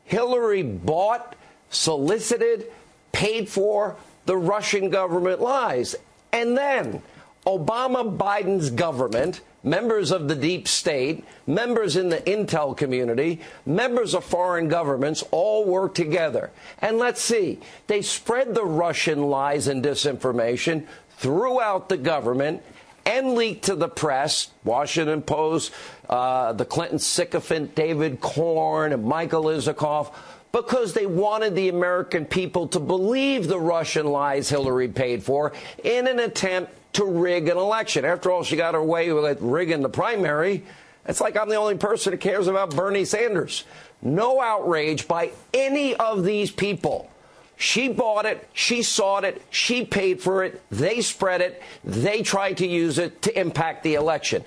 Hillary 0.06 0.62
bought, 0.62 1.36
solicited, 1.70 2.72
paid 3.12 3.48
for 3.48 3.96
the 4.24 4.36
Russian 4.36 4.90
government 4.90 5.40
lies. 5.40 5.94
And 6.32 6.56
then 6.56 7.02
Obama 7.46 8.16
Biden's 8.16 8.70
government, 8.70 9.40
members 9.62 10.10
of 10.10 10.28
the 10.28 10.34
deep 10.34 10.66
state, 10.66 11.24
members 11.46 11.96
in 11.96 12.08
the 12.08 12.18
intel 12.18 12.76
community, 12.76 13.40
members 13.64 14.14
of 14.14 14.24
foreign 14.24 14.68
governments 14.68 15.24
all 15.30 15.64
work 15.64 15.94
together. 15.94 16.50
And 16.80 16.98
let's 16.98 17.22
see, 17.22 17.60
they 17.86 18.02
spread 18.02 18.54
the 18.54 18.64
Russian 18.64 19.22
lies 19.22 19.68
and 19.68 19.84
disinformation 19.84 20.86
throughout 21.18 21.88
the 21.88 21.96
government 21.96 22.62
and 23.06 23.34
leaked 23.34 23.66
to 23.66 23.76
the 23.76 23.88
press, 23.88 24.50
Washington 24.64 25.22
Post, 25.22 25.72
uh, 26.08 26.52
the 26.52 26.64
Clinton 26.64 26.98
sycophant 26.98 27.74
David 27.74 28.20
Corn 28.20 28.92
and 28.92 29.04
Michael 29.04 29.44
Isikoff, 29.44 30.14
because 30.52 30.94
they 30.94 31.06
wanted 31.06 31.54
the 31.54 31.68
American 31.68 32.24
people 32.24 32.68
to 32.68 32.80
believe 32.80 33.46
the 33.46 33.60
Russian 33.60 34.06
lies 34.06 34.48
Hillary 34.48 34.88
paid 34.88 35.22
for 35.22 35.52
in 35.84 36.06
an 36.06 36.18
attempt 36.18 36.72
to 36.94 37.04
rig 37.04 37.48
an 37.48 37.58
election. 37.58 38.04
After 38.04 38.30
all, 38.30 38.42
she 38.42 38.56
got 38.56 38.74
her 38.74 38.82
way 38.82 39.12
with 39.12 39.40
rigging 39.42 39.82
the 39.82 39.88
primary. 39.88 40.64
It's 41.06 41.20
like 41.20 41.36
I'm 41.36 41.48
the 41.48 41.56
only 41.56 41.76
person 41.76 42.12
who 42.12 42.18
cares 42.18 42.46
about 42.46 42.74
Bernie 42.74 43.04
Sanders. 43.04 43.64
No 44.02 44.40
outrage 44.40 45.06
by 45.06 45.32
any 45.52 45.94
of 45.94 46.24
these 46.24 46.50
people. 46.50 47.10
She 47.58 47.88
bought 47.88 48.26
it, 48.26 48.46
she 48.52 48.82
sought 48.82 49.24
it, 49.24 49.42
she 49.50 49.84
paid 49.84 50.20
for 50.20 50.44
it, 50.44 50.62
they 50.70 51.00
spread 51.00 51.40
it, 51.40 51.62
they 51.84 52.22
tried 52.22 52.58
to 52.58 52.66
use 52.66 52.98
it 52.98 53.22
to 53.22 53.38
impact 53.38 53.82
the 53.82 53.94
election. 53.94 54.44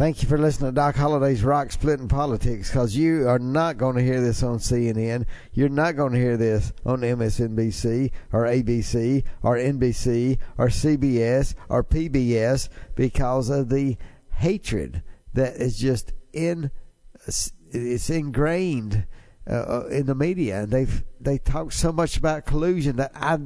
Thank 0.00 0.22
you 0.22 0.28
for 0.30 0.38
listening 0.38 0.70
to 0.70 0.74
Doc 0.74 0.94
Holliday's 0.96 1.44
Rock 1.44 1.70
Splitting 1.70 2.08
Politics 2.08 2.70
because 2.70 2.96
you 2.96 3.28
are 3.28 3.38
not 3.38 3.76
going 3.76 3.96
to 3.96 4.02
hear 4.02 4.22
this 4.22 4.42
on 4.42 4.56
CNN. 4.56 5.26
You're 5.52 5.68
not 5.68 5.94
going 5.94 6.14
to 6.14 6.18
hear 6.18 6.38
this 6.38 6.72
on 6.86 7.02
MSNBC 7.02 8.10
or 8.32 8.44
ABC 8.44 9.22
or 9.42 9.58
NBC 9.58 10.38
or 10.56 10.68
CBS 10.68 11.54
or 11.68 11.84
PBS 11.84 12.70
because 12.94 13.50
of 13.50 13.68
the 13.68 13.98
hatred 14.36 15.02
that 15.34 15.56
is 15.56 15.76
just 15.76 16.14
in 16.32 16.70
it's 17.70 18.08
ingrained 18.08 19.06
uh, 19.46 19.84
in 19.88 20.06
the 20.06 20.14
media 20.14 20.62
and 20.62 20.72
they've 20.72 21.04
they 21.20 21.36
talk 21.36 21.72
so 21.72 21.92
much 21.92 22.16
about 22.16 22.46
collusion 22.46 22.96
that 22.96 23.12
I 23.14 23.38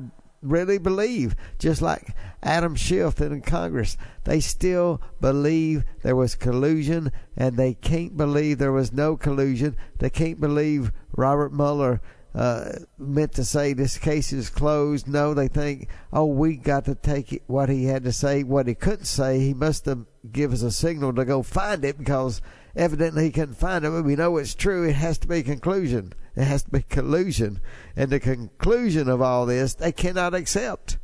really 0.45 0.79
believe, 0.79 1.35
just 1.59 1.83
like 1.83 2.15
Adam 2.43 2.75
Schiff 2.75 3.21
in 3.21 3.41
Congress, 3.41 3.97
they 4.25 4.41
still 4.41 5.01
believe 5.21 5.85
there 6.03 6.17
was 6.17 6.35
collusion 6.35 7.11
and 7.37 7.57
they 7.57 7.75
can't 7.75 8.17
believe 8.17 8.59
there 8.59 8.73
was 8.73 8.93
no 8.93 9.17
collusion. 9.17 9.77
They 9.99 10.11
can't 10.11 10.41
believe 10.41 10.93
Robert 11.17 11.53
Mueller 11.53 12.01
uh, 12.35 12.73
meant 12.99 13.33
to 13.33 13.45
say 13.45 13.73
this 13.73 13.97
case 13.97 14.33
is 14.33 14.51
closed. 14.51 15.07
No, 15.07 15.35
they 15.35 15.49
think, 15.49 15.89
oh, 16.13 16.27
we 16.27 16.57
got 16.57 16.85
to 16.87 16.95
take 16.95 17.43
what 17.47 17.69
he 17.69 17.85
had 17.85 18.05
to 18.05 18.13
say. 18.13 18.43
What 18.43 18.67
he 18.67 18.75
couldn't 18.75 19.05
say, 19.05 19.39
he 19.39 19.55
must 19.55 19.85
have 19.87 20.05
given 20.31 20.55
us 20.55 20.63
a 20.63 20.73
signal 20.73 21.13
to 21.15 21.25
go 21.25 21.43
find 21.43 21.85
it 21.85 21.97
because 21.97 22.43
evidently 22.75 23.25
he 23.25 23.31
couldn't 23.31 23.55
find 23.55 23.85
it. 23.85 23.91
But 23.91 24.05
we 24.05 24.17
know 24.17 24.37
it's 24.37 24.55
true. 24.55 24.89
It 24.89 24.95
has 24.95 25.19
to 25.19 25.29
be 25.29 25.39
a 25.39 25.43
conclusion. 25.43 26.13
It 26.37 26.45
has 26.45 26.65
to 26.65 26.71
be 26.71 26.83
collusion. 26.83 27.61
And 27.97 28.11
the 28.11 28.21
conclusion 28.21 29.09
of 29.09 29.23
all 29.23 29.47
this, 29.47 29.75
they 29.75 29.93
cannot 29.93 30.35
accept. 30.35 30.99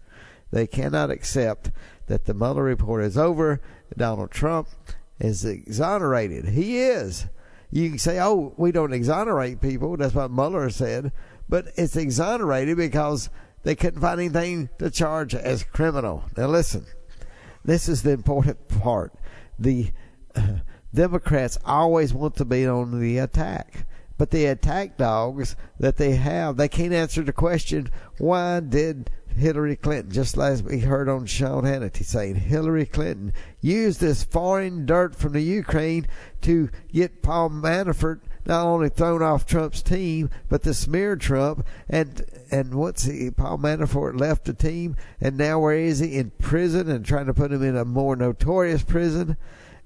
They 0.51 0.67
cannot 0.67 1.11
accept 1.11 1.71
that 2.07 2.25
the 2.25 2.35
Mueller 2.35 2.65
report 2.65 3.05
is 3.05 3.17
over. 3.17 3.61
Donald 3.97 4.31
Trump 4.31 4.69
is 5.21 5.45
exonerated. 5.45 6.49
He 6.49 6.79
is. 6.81 7.27
You 7.71 7.91
can 7.91 7.99
say, 7.99 8.21
oh, 8.21 8.55
we 8.57 8.73
don't 8.73 8.93
exonerate 8.93 9.61
people. 9.61 9.97
That's 9.97 10.15
what 10.15 10.31
Mueller 10.31 10.71
said. 10.71 11.13
But 11.49 11.69
it's 11.77 11.97
exonerated 11.97 12.77
because 12.77 13.31
they 13.63 13.77
couldn't 13.77 14.01
find 14.01 14.19
anything 14.19 14.71
to 14.79 14.91
charge 14.91 15.35
as 15.35 15.63
criminal. 15.63 16.25
Now, 16.37 16.47
listen, 16.47 16.87
this 17.65 17.89
is 17.89 18.03
the 18.03 18.11
important 18.11 18.69
part. 18.69 19.13
The 19.59 19.93
uh, 20.35 20.59
Democrats 20.93 21.59
always 21.65 22.13
want 22.13 22.37
to 22.37 22.45
be 22.45 22.67
on 22.67 22.99
the 22.99 23.19
attack. 23.19 23.87
But 24.21 24.33
the 24.33 24.45
attack 24.45 24.99
dogs 24.99 25.57
that 25.79 25.97
they 25.97 26.17
have, 26.17 26.59
they 26.59 26.69
can't 26.69 26.93
answer 26.93 27.23
the 27.23 27.33
question, 27.33 27.89
why 28.19 28.61
did 28.61 29.11
Hillary 29.35 29.77
Clinton, 29.77 30.13
just 30.13 30.37
like 30.37 30.63
we 30.63 30.81
heard 30.81 31.09
on 31.09 31.25
Sean 31.25 31.65
Hannity 31.65 32.05
saying, 32.05 32.35
Hillary 32.35 32.85
Clinton 32.85 33.33
used 33.63 33.99
this 33.99 34.23
foreign 34.23 34.85
dirt 34.85 35.17
from 35.17 35.33
the 35.33 35.41
Ukraine 35.41 36.07
to 36.43 36.69
get 36.93 37.23
Paul 37.23 37.49
Manafort 37.49 38.21
not 38.45 38.67
only 38.67 38.91
thrown 38.91 39.23
off 39.23 39.47
Trump's 39.47 39.81
team, 39.81 40.29
but 40.51 40.65
to 40.65 40.75
smear 40.75 41.17
Trump. 41.17 41.67
And 41.89 42.23
and 42.51 42.75
once 42.75 43.05
he, 43.05 43.31
Paul 43.31 43.57
Manafort 43.57 44.21
left 44.21 44.45
the 44.45 44.53
team, 44.53 44.97
and 45.19 45.39
now 45.39 45.61
where 45.61 45.79
is 45.79 46.01
he? 46.01 46.19
In 46.19 46.33
prison 46.33 46.91
and 46.91 47.07
trying 47.07 47.25
to 47.25 47.33
put 47.33 47.53
him 47.53 47.63
in 47.63 47.75
a 47.75 47.87
more 47.87 48.17
notorious 48.17 48.83
prison 48.83 49.39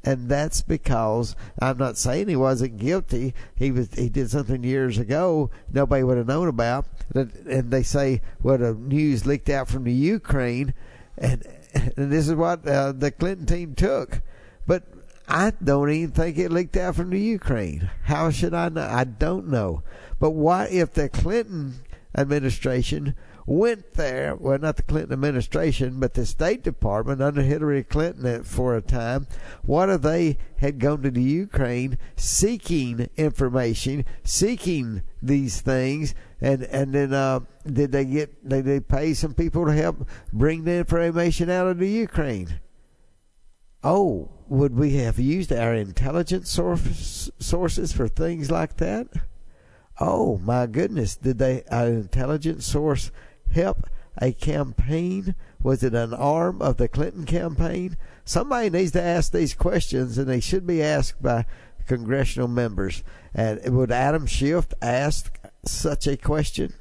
and 0.04 0.28
that's 0.28 0.62
because 0.62 1.34
I'm 1.60 1.78
not 1.78 1.96
saying 1.96 2.28
he 2.28 2.36
wasn't 2.36 2.78
guilty. 2.78 3.34
He 3.54 3.70
was 3.70 3.92
he 3.94 4.08
did 4.08 4.30
something 4.30 4.62
years 4.62 4.98
ago 4.98 5.50
nobody 5.72 6.02
would 6.02 6.18
have 6.18 6.28
known 6.28 6.48
about, 6.48 6.86
and 7.14 7.70
they 7.70 7.82
say 7.82 8.20
what 8.40 8.60
well, 8.60 8.74
the 8.74 8.78
news 8.78 9.26
leaked 9.26 9.48
out 9.48 9.68
from 9.68 9.84
the 9.84 9.92
Ukraine, 9.92 10.74
and 11.16 11.42
and 11.96 12.12
this 12.12 12.28
is 12.28 12.34
what 12.34 12.66
uh, 12.66 12.92
the 12.92 13.10
Clinton 13.10 13.46
team 13.46 13.74
took, 13.74 14.22
but. 14.66 14.84
I 15.26 15.52
don't 15.52 15.90
even 15.90 16.10
think 16.10 16.36
it 16.36 16.52
leaked 16.52 16.76
out 16.76 16.96
from 16.96 17.08
the 17.08 17.18
Ukraine. 17.18 17.88
How 18.02 18.28
should 18.28 18.52
I 18.52 18.68
know? 18.68 18.82
I 18.82 19.04
don't 19.04 19.48
know. 19.48 19.82
But 20.20 20.32
what 20.32 20.70
if 20.70 20.92
the 20.92 21.08
Clinton 21.08 21.76
administration 22.14 23.14
went 23.46 23.94
there, 23.94 24.34
well, 24.34 24.58
not 24.58 24.76
the 24.76 24.82
Clinton 24.82 25.12
administration, 25.12 26.00
but 26.00 26.14
the 26.14 26.24
State 26.24 26.62
Department 26.62 27.20
under 27.20 27.42
Hillary 27.42 27.84
Clinton 27.84 28.42
for 28.44 28.76
a 28.76 28.80
time. 28.80 29.26
What 29.62 29.90
if 29.90 30.02
they 30.02 30.38
had 30.58 30.78
gone 30.78 31.02
to 31.02 31.10
the 31.10 31.22
Ukraine 31.22 31.98
seeking 32.16 33.08
information, 33.16 34.04
seeking 34.22 35.02
these 35.22 35.60
things, 35.60 36.14
and 36.40 36.64
and 36.64 36.94
then 36.94 37.12
uh, 37.12 37.40
did 37.66 37.92
they 37.92 38.04
get 38.04 38.48
did 38.48 38.64
they 38.64 38.80
pay 38.80 39.14
some 39.14 39.34
people 39.34 39.66
to 39.66 39.72
help 39.72 40.08
bring 40.32 40.64
the 40.64 40.76
information 40.76 41.50
out 41.50 41.66
of 41.66 41.78
the 41.78 41.88
Ukraine? 41.88 42.60
Oh, 43.82 44.30
would 44.48 44.74
we 44.76 44.96
have 44.96 45.18
used 45.18 45.52
our 45.52 45.74
intelligence 45.74 46.50
source, 46.50 47.30
sources 47.38 47.92
for 47.92 48.08
things 48.08 48.50
like 48.50 48.78
that? 48.78 49.08
Oh 50.00 50.38
my 50.38 50.66
goodness, 50.66 51.16
did 51.16 51.38
they 51.38 51.62
an 51.70 51.94
intelligence 51.94 52.66
source 52.66 53.10
help 53.54 53.88
a 54.18 54.32
campaign? 54.32 55.34
Was 55.62 55.82
it 55.82 55.94
an 55.94 56.12
arm 56.12 56.60
of 56.60 56.76
the 56.76 56.88
Clinton 56.88 57.24
campaign? 57.24 57.96
Somebody 58.24 58.70
needs 58.70 58.92
to 58.92 59.02
ask 59.02 59.32
these 59.32 59.54
questions, 59.54 60.18
and 60.18 60.28
they 60.28 60.40
should 60.40 60.66
be 60.66 60.82
asked 60.82 61.22
by 61.22 61.46
congressional 61.86 62.48
members. 62.48 63.02
And 63.34 63.60
would 63.76 63.90
Adam 63.90 64.26
Schiff 64.26 64.66
ask 64.80 65.38
such 65.64 66.06
a 66.06 66.16
question? 66.16 66.74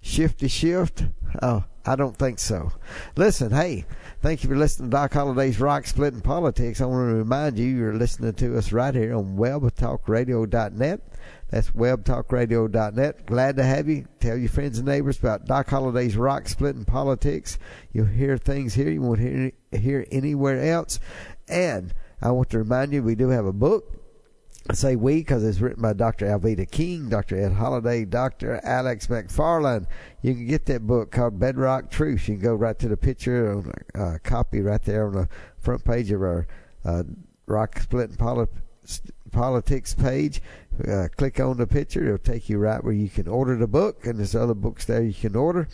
Shifty 0.00 0.48
shift? 0.48 1.04
Oh, 1.42 1.64
I 1.84 1.96
don't 1.96 2.16
think 2.16 2.38
so. 2.38 2.72
Listen, 3.16 3.52
hey, 3.52 3.84
thank 4.20 4.42
you 4.42 4.50
for 4.50 4.56
listening 4.56 4.90
to 4.90 4.96
Doc 4.96 5.12
Holliday's 5.12 5.60
Rock 5.60 5.86
Splitting 5.86 6.20
Politics. 6.20 6.80
I 6.80 6.86
want 6.86 7.10
to 7.10 7.14
remind 7.16 7.58
you 7.58 7.66
you're 7.66 7.94
listening 7.94 8.34
to 8.34 8.58
us 8.58 8.72
right 8.72 8.94
here 8.94 9.14
on 9.14 9.36
webtalkradio.net. 9.36 11.00
That's 11.50 11.70
webtalkradio.net. 11.70 13.26
Glad 13.26 13.56
to 13.56 13.64
have 13.64 13.88
you. 13.88 14.06
Tell 14.20 14.36
your 14.36 14.48
friends 14.48 14.78
and 14.78 14.86
neighbors 14.86 15.18
about 15.18 15.46
Doc 15.46 15.68
Holliday's 15.68 16.16
Rock 16.16 16.48
Splitting 16.48 16.84
Politics. 16.84 17.58
You'll 17.92 18.06
hear 18.06 18.38
things 18.38 18.74
here 18.74 18.88
you 18.88 19.02
won't 19.02 19.18
hear, 19.18 19.52
hear 19.72 20.06
anywhere 20.12 20.62
else. 20.62 21.00
And 21.48 21.92
I 22.22 22.30
want 22.30 22.50
to 22.50 22.58
remind 22.58 22.92
you 22.92 23.02
we 23.02 23.16
do 23.16 23.30
have 23.30 23.46
a 23.46 23.52
book. 23.52 23.96
I 24.68 24.74
say 24.74 24.94
we 24.94 25.16
because 25.16 25.42
it's 25.42 25.58
written 25.58 25.82
by 25.82 25.94
Dr. 25.94 26.26
Alveda 26.26 26.70
King, 26.70 27.08
Dr. 27.08 27.36
Ed 27.36 27.54
Holliday, 27.54 28.04
Dr. 28.04 28.60
Alex 28.62 29.08
McFarland. 29.08 29.86
You 30.22 30.34
can 30.34 30.46
get 30.46 30.66
that 30.66 30.86
book 30.86 31.10
called 31.10 31.40
Bedrock 31.40 31.90
Truth. 31.90 32.28
You 32.28 32.36
can 32.36 32.44
go 32.44 32.54
right 32.54 32.78
to 32.78 32.86
the 32.86 32.96
picture 32.96 33.52
on 33.52 33.72
a 33.96 34.00
uh, 34.00 34.18
copy 34.22 34.60
right 34.60 34.82
there 34.84 35.08
on 35.08 35.14
the 35.14 35.28
front 35.58 35.84
page 35.84 36.12
of 36.12 36.22
our 36.22 36.46
uh, 36.84 37.02
Rock 37.46 37.80
Splitting 37.80 38.16
Politics 39.32 39.94
page. 39.94 40.40
Uh, 40.86 41.08
click 41.16 41.38
on 41.40 41.56
the 41.56 41.66
picture. 41.66 42.04
It'll 42.04 42.18
take 42.18 42.48
you 42.48 42.58
right 42.58 42.82
where 42.82 42.92
you 42.92 43.08
can 43.08 43.28
order 43.28 43.56
the 43.56 43.66
book, 43.66 44.06
and 44.06 44.18
there's 44.18 44.34
other 44.34 44.54
books 44.54 44.84
there 44.86 45.02
you 45.02 45.12
can 45.12 45.36
order. 45.36 45.68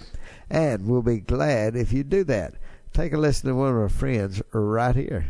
And 0.50 0.86
we'll 0.86 1.02
be 1.02 1.20
glad 1.20 1.76
if 1.76 1.92
you 1.92 2.02
do 2.02 2.24
that. 2.24 2.54
Take 2.92 3.12
a 3.12 3.18
listen 3.18 3.48
to 3.48 3.54
one 3.54 3.68
of 3.68 3.76
our 3.76 3.88
friends 3.88 4.42
right 4.52 4.96
here. 4.96 5.26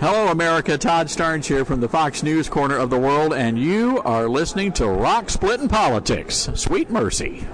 Hello, 0.00 0.28
America. 0.28 0.78
Todd 0.78 1.08
Starnes 1.08 1.46
here 1.46 1.64
from 1.64 1.80
the 1.80 1.88
Fox 1.88 2.22
News 2.22 2.48
corner 2.48 2.76
of 2.76 2.88
the 2.88 2.98
world, 2.98 3.34
and 3.34 3.58
you 3.58 4.00
are 4.02 4.28
listening 4.28 4.72
to 4.74 4.86
Rock 4.86 5.28
Splitting 5.28 5.68
Politics. 5.68 6.48
Sweet 6.54 6.88
mercy. 6.88 7.46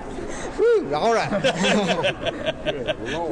Woo, 0.59 0.95
all 0.95 1.15
right. 1.15 1.31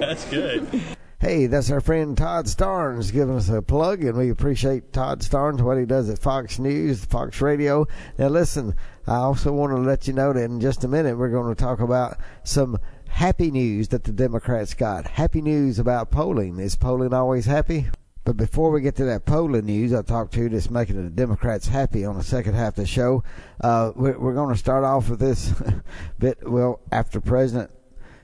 That's 0.00 0.24
good. 0.30 0.82
Hey, 1.22 1.46
that's 1.46 1.70
our 1.70 1.80
friend 1.80 2.18
Todd 2.18 2.46
Starnes 2.46 3.12
giving 3.12 3.36
us 3.36 3.48
a 3.48 3.62
plug, 3.62 4.02
and 4.02 4.18
we 4.18 4.28
appreciate 4.28 4.92
Todd 4.92 5.20
Starnes, 5.20 5.60
what 5.60 5.78
he 5.78 5.84
does 5.84 6.10
at 6.10 6.18
Fox 6.18 6.58
News, 6.58 7.04
Fox 7.04 7.40
Radio. 7.40 7.86
Now, 8.18 8.26
listen, 8.26 8.74
I 9.06 9.18
also 9.18 9.52
want 9.52 9.70
to 9.70 9.76
let 9.76 10.08
you 10.08 10.14
know 10.14 10.32
that 10.32 10.42
in 10.42 10.60
just 10.60 10.82
a 10.82 10.88
minute 10.88 11.16
we're 11.16 11.30
going 11.30 11.54
to 11.54 11.62
talk 11.62 11.78
about 11.78 12.18
some 12.42 12.76
happy 13.06 13.52
news 13.52 13.86
that 13.90 14.02
the 14.02 14.10
Democrats 14.10 14.74
got. 14.74 15.06
Happy 15.06 15.40
news 15.40 15.78
about 15.78 16.10
polling. 16.10 16.58
Is 16.58 16.74
polling 16.74 17.14
always 17.14 17.46
happy? 17.46 17.86
But 18.24 18.36
before 18.36 18.72
we 18.72 18.80
get 18.80 18.96
to 18.96 19.04
that 19.04 19.24
polling 19.24 19.66
news, 19.66 19.94
I 19.94 20.02
talked 20.02 20.34
to 20.34 20.48
that's 20.48 20.70
making 20.70 21.00
the 21.00 21.08
Democrats 21.08 21.68
happy 21.68 22.04
on 22.04 22.18
the 22.18 22.24
second 22.24 22.54
half 22.54 22.70
of 22.70 22.74
the 22.82 22.86
show. 22.86 23.22
Uh, 23.60 23.92
we're, 23.94 24.18
we're 24.18 24.34
going 24.34 24.52
to 24.52 24.58
start 24.58 24.82
off 24.82 25.08
with 25.08 25.20
this 25.20 25.54
bit. 26.18 26.38
Well, 26.42 26.80
after 26.90 27.20
President 27.20 27.70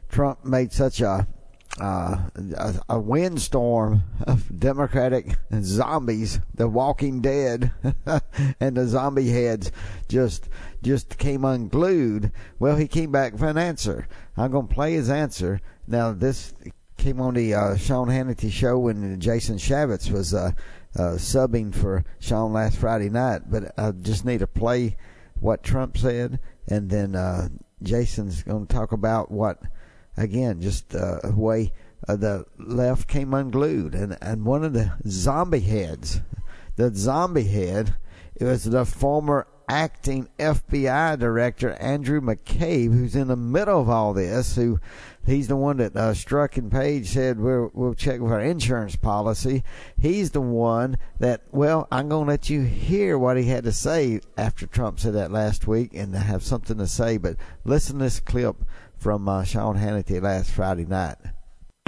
Trump 0.08 0.44
made 0.44 0.72
such 0.72 1.00
a 1.00 1.28
uh, 1.80 2.28
a, 2.36 2.74
a 2.88 3.00
windstorm 3.00 4.02
of 4.26 4.58
Democratic 4.58 5.36
zombies, 5.62 6.40
the 6.54 6.68
Walking 6.68 7.20
Dead, 7.20 7.72
and 8.60 8.76
the 8.76 8.86
zombie 8.86 9.28
heads 9.28 9.72
just 10.08 10.48
just 10.82 11.18
came 11.18 11.44
unglued. 11.44 12.32
Well, 12.58 12.76
he 12.76 12.86
came 12.86 13.10
back 13.10 13.32
with 13.32 13.42
an 13.42 13.58
answer. 13.58 14.06
I'm 14.36 14.52
to 14.68 14.74
play 14.74 14.94
his 14.94 15.10
answer. 15.10 15.60
Now, 15.86 16.12
this 16.12 16.54
came 16.96 17.20
on 17.20 17.34
the 17.34 17.54
uh, 17.54 17.76
Sean 17.76 18.08
Hannity 18.08 18.50
show 18.50 18.78
when 18.78 19.18
Jason 19.20 19.56
Chaffetz 19.56 20.10
was 20.10 20.34
uh, 20.34 20.52
uh, 20.96 21.12
subbing 21.12 21.74
for 21.74 22.04
Sean 22.18 22.52
last 22.52 22.76
Friday 22.76 23.08
night, 23.08 23.42
but 23.48 23.72
I 23.78 23.92
just 23.92 24.24
need 24.24 24.40
to 24.40 24.46
play 24.46 24.96
what 25.40 25.62
Trump 25.62 25.96
said, 25.96 26.40
and 26.66 26.90
then 26.90 27.14
uh, 27.14 27.48
Jason's 27.82 28.42
to 28.42 28.66
talk 28.66 28.92
about 28.92 29.30
what 29.30 29.60
again, 30.18 30.60
just 30.60 30.94
uh, 30.94 31.20
way 31.34 31.72
uh, 32.06 32.16
the 32.16 32.46
left 32.58 33.08
came 33.08 33.34
unglued, 33.34 33.94
and 33.94 34.16
and 34.20 34.44
one 34.44 34.64
of 34.64 34.72
the 34.72 34.92
zombie 35.06 35.60
heads, 35.60 36.20
the 36.76 36.94
zombie 36.94 37.44
head, 37.44 37.96
it 38.36 38.44
was 38.44 38.64
the 38.64 38.84
former 38.84 39.46
acting 39.68 40.26
FBI 40.38 41.18
director 41.18 41.72
Andrew 41.74 42.20
McCabe, 42.20 42.92
who's 42.92 43.14
in 43.14 43.28
the 43.28 43.36
middle 43.36 43.80
of 43.80 43.88
all 43.88 44.14
this. 44.14 44.56
Who 44.56 44.80
he's 45.26 45.48
the 45.48 45.56
one 45.56 45.76
that 45.78 45.94
uh, 45.94 46.12
Strzok 46.12 46.56
and 46.56 46.72
Page 46.72 47.08
said 47.08 47.38
we'll, 47.38 47.70
we'll 47.74 47.94
check 47.94 48.20
with 48.20 48.32
our 48.32 48.40
insurance 48.40 48.96
policy. 48.96 49.62
He's 50.00 50.30
the 50.30 50.40
one 50.40 50.96
that 51.18 51.42
well, 51.50 51.86
I'm 51.92 52.08
going 52.08 52.26
to 52.26 52.30
let 52.30 52.48
you 52.48 52.62
hear 52.62 53.18
what 53.18 53.36
he 53.36 53.44
had 53.44 53.64
to 53.64 53.72
say 53.72 54.20
after 54.36 54.66
Trump 54.66 55.00
said 55.00 55.14
that 55.14 55.30
last 55.30 55.66
week, 55.66 55.90
and 55.94 56.14
have 56.14 56.42
something 56.42 56.78
to 56.78 56.86
say. 56.86 57.18
But 57.18 57.36
listen 57.64 57.98
to 57.98 58.04
this 58.04 58.20
clip 58.20 58.56
from 58.98 59.28
uh, 59.28 59.44
Sean 59.44 59.76
Hannity 59.76 60.20
last 60.20 60.50
Friday 60.50 60.84
night. 60.84 61.16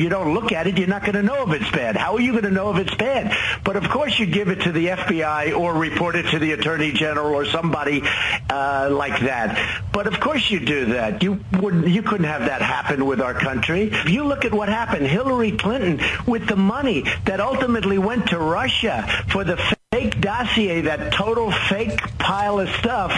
You 0.01 0.09
don't 0.09 0.33
look 0.33 0.51
at 0.51 0.67
it, 0.67 0.79
you're 0.79 0.89
not 0.89 1.03
going 1.03 1.13
to 1.13 1.23
know 1.23 1.43
if 1.43 1.61
it's 1.61 1.71
bad. 1.71 1.95
How 1.95 2.15
are 2.15 2.21
you 2.21 2.33
going 2.33 2.45
to 2.45 2.51
know 2.51 2.75
if 2.75 2.79
it's 2.79 2.95
bad? 2.95 3.37
But 3.63 3.77
of 3.77 3.91
course, 3.91 4.19
you 4.19 4.25
give 4.25 4.49
it 4.49 4.63
to 4.63 4.73
the 4.73 4.87
FBI 4.87 5.55
or 5.55 5.75
report 5.75 6.17
it 6.17 6.31
to 6.31 6.39
the 6.39 6.53
Attorney 6.53 6.93
General 6.93 7.35
or 7.35 7.45
somebody 7.45 8.03
uh, 8.49 8.89
like 8.91 9.21
that. 9.21 9.83
But 9.93 10.07
of 10.07 10.19
course, 10.19 10.51
you 10.51 10.61
do 10.61 10.87
that. 10.87 11.23
You 11.23 11.45
wouldn't. 11.61 11.87
You 11.87 12.03
couldn't 12.03 12.27
have 12.27 12.47
that 12.47 12.63
happen 12.63 13.05
with 13.05 13.21
our 13.21 13.35
country. 13.35 13.91
If 13.93 14.09
you 14.09 14.25
look 14.25 14.47
at 14.47 14.55
what 14.55 14.71
happened, 14.71 15.07
Hillary 15.07 15.53
Clinton 15.53 16.01
with 16.27 16.49
the 16.49 16.57
money 16.57 17.05
that 17.27 17.41
ultimately 17.41 17.99
went 17.99 18.29
to 18.29 18.39
Russia 18.39 19.07
for 19.29 19.45
the 19.45 19.59
fake 19.93 20.19
dossier, 20.23 20.83
that 20.83 21.13
total 21.13 21.51
fake 21.51 22.01
pile 22.19 22.59
of 22.59 22.71
stuff 22.71 23.13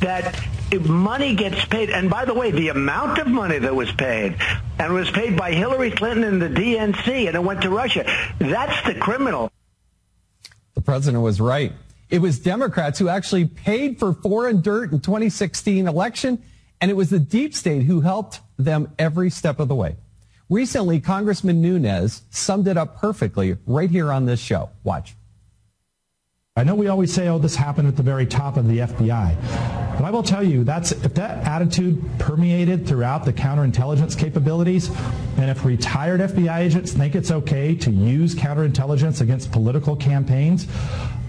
that 0.00 0.38
money 0.72 1.34
gets 1.34 1.64
paid. 1.66 1.90
And 1.90 2.10
by 2.10 2.24
the 2.24 2.34
way, 2.34 2.50
the 2.50 2.68
amount 2.68 3.18
of 3.18 3.26
money 3.26 3.58
that 3.58 3.74
was 3.74 3.90
paid 3.92 4.36
and 4.78 4.94
was 4.94 5.10
paid 5.10 5.36
by 5.36 5.52
Hillary 5.52 5.90
Clinton 5.90 6.24
and 6.24 6.42
the 6.42 6.48
DNC 6.48 7.26
and 7.26 7.36
it 7.36 7.42
went 7.42 7.62
to 7.62 7.70
Russia. 7.70 8.04
That's 8.38 8.86
the 8.86 8.94
criminal. 8.94 9.50
The 10.74 10.80
president 10.80 11.22
was 11.22 11.40
right. 11.40 11.72
It 12.08 12.20
was 12.20 12.38
Democrats 12.38 12.98
who 12.98 13.08
actually 13.08 13.46
paid 13.46 13.98
for 13.98 14.12
foreign 14.12 14.60
dirt 14.60 14.92
in 14.92 15.00
2016 15.00 15.88
election, 15.88 16.42
and 16.80 16.90
it 16.90 16.94
was 16.94 17.10
the 17.10 17.18
deep 17.18 17.54
state 17.54 17.82
who 17.82 18.00
helped 18.00 18.40
them 18.58 18.92
every 18.98 19.30
step 19.30 19.58
of 19.58 19.68
the 19.68 19.74
way. 19.74 19.96
Recently, 20.48 21.00
Congressman 21.00 21.60
Nunes 21.60 22.22
summed 22.30 22.68
it 22.68 22.76
up 22.76 22.98
perfectly 22.98 23.56
right 23.66 23.90
here 23.90 24.12
on 24.12 24.26
this 24.26 24.38
show. 24.38 24.70
Watch. 24.84 25.16
I 26.54 26.62
know 26.62 26.76
we 26.76 26.86
always 26.86 27.12
say, 27.12 27.28
oh, 27.28 27.38
this 27.38 27.56
happened 27.56 27.88
at 27.88 27.96
the 27.96 28.04
very 28.04 28.26
top 28.26 28.56
of 28.56 28.68
the 28.68 28.78
FBI. 28.78 29.85
But 29.96 30.04
I 30.04 30.10
will 30.10 30.22
tell 30.22 30.42
you, 30.42 30.62
that's 30.62 30.92
if 30.92 31.14
that 31.14 31.46
attitude 31.46 32.02
permeated 32.18 32.86
throughout 32.86 33.24
the 33.24 33.32
counterintelligence 33.32 34.18
capabilities, 34.18 34.90
and 35.38 35.50
if 35.50 35.64
retired 35.64 36.20
FBI 36.20 36.58
agents 36.58 36.92
think 36.92 37.14
it's 37.14 37.30
okay 37.30 37.74
to 37.76 37.90
use 37.90 38.34
counterintelligence 38.34 39.22
against 39.22 39.50
political 39.52 39.96
campaigns, 39.96 40.66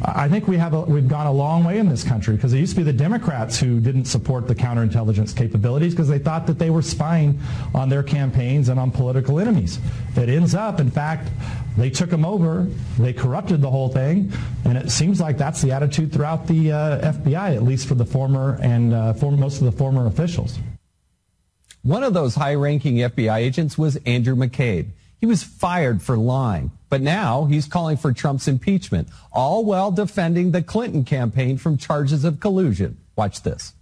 I 0.04 0.30
think 0.30 0.48
we 0.48 0.58
have 0.58 0.74
a, 0.74 0.82
we've 0.82 1.08
gone 1.08 1.26
a 1.26 1.32
long 1.32 1.64
way 1.64 1.80
in 1.80 1.90
this 1.90 2.04
country 2.04 2.36
because 2.36 2.54
it 2.54 2.60
used 2.60 2.74
to 2.74 2.78
be 2.78 2.84
the 2.84 2.94
Democrats 2.94 3.60
who 3.60 3.80
didn't 3.80 4.06
support 4.06 4.48
the 4.48 4.54
counterintelligence 4.54 5.36
capabilities 5.36 5.94
because 5.94 6.08
they 6.08 6.20
thought 6.20 6.46
that 6.48 6.60
they 6.60 6.70
were 6.70 6.84
spying 6.84 7.40
on 7.74 7.90
their 7.90 8.04
campaigns 8.04 8.70
and 8.70 8.80
on 8.80 8.92
political 8.92 9.40
enemies. 9.40 9.80
It 10.16 10.30
ends 10.30 10.54
up, 10.54 10.80
in 10.80 10.92
fact, 10.92 11.30
they 11.78 11.90
took 11.90 12.12
them 12.12 12.26
over, 12.26 12.68
they 13.00 13.12
corrupted 13.12 13.62
the 13.62 13.72
whole 13.72 13.90
thing, 13.90 14.32
and 14.66 14.78
it 14.78 14.92
seems 14.92 15.20
like 15.20 15.38
that's 15.38 15.62
the 15.62 15.72
attitude 15.72 16.14
throughout 16.14 16.46
the 16.46 16.72
uh, 16.72 17.12
FBI, 17.14 17.56
at 17.56 17.64
least 17.64 17.88
for 17.88 17.96
the 17.96 18.06
former 18.06 18.60
and 18.62 18.94
uh, 18.94 19.14
for 19.14 19.32
most 19.32 19.60
of 19.60 19.66
the 19.66 19.72
former 19.72 20.06
officials. 20.06 20.60
One 21.82 22.04
of 22.04 22.14
those 22.14 22.36
high-ranking 22.36 22.98
FBI 22.98 23.38
agents 23.38 23.78
was 23.78 23.96
Andrew 24.06 24.36
McCabe. 24.36 24.90
He 25.20 25.26
was 25.26 25.44
fired 25.44 26.02
for 26.02 26.18
lying. 26.18 26.72
But 26.90 27.02
now 27.02 27.46
he's 27.46 27.66
calling 27.66 27.98
for 27.98 28.14
Trump's 28.14 28.48
impeachment, 28.48 29.10
all 29.32 29.66
while 29.66 29.92
defending 29.92 30.52
the 30.52 30.64
Clinton 30.64 31.04
campaign 31.04 31.58
from 31.58 31.78
charges 31.78 32.24
of 32.24 32.40
collusion. 32.40 32.98
Watch 33.16 33.42
this. 33.42 33.74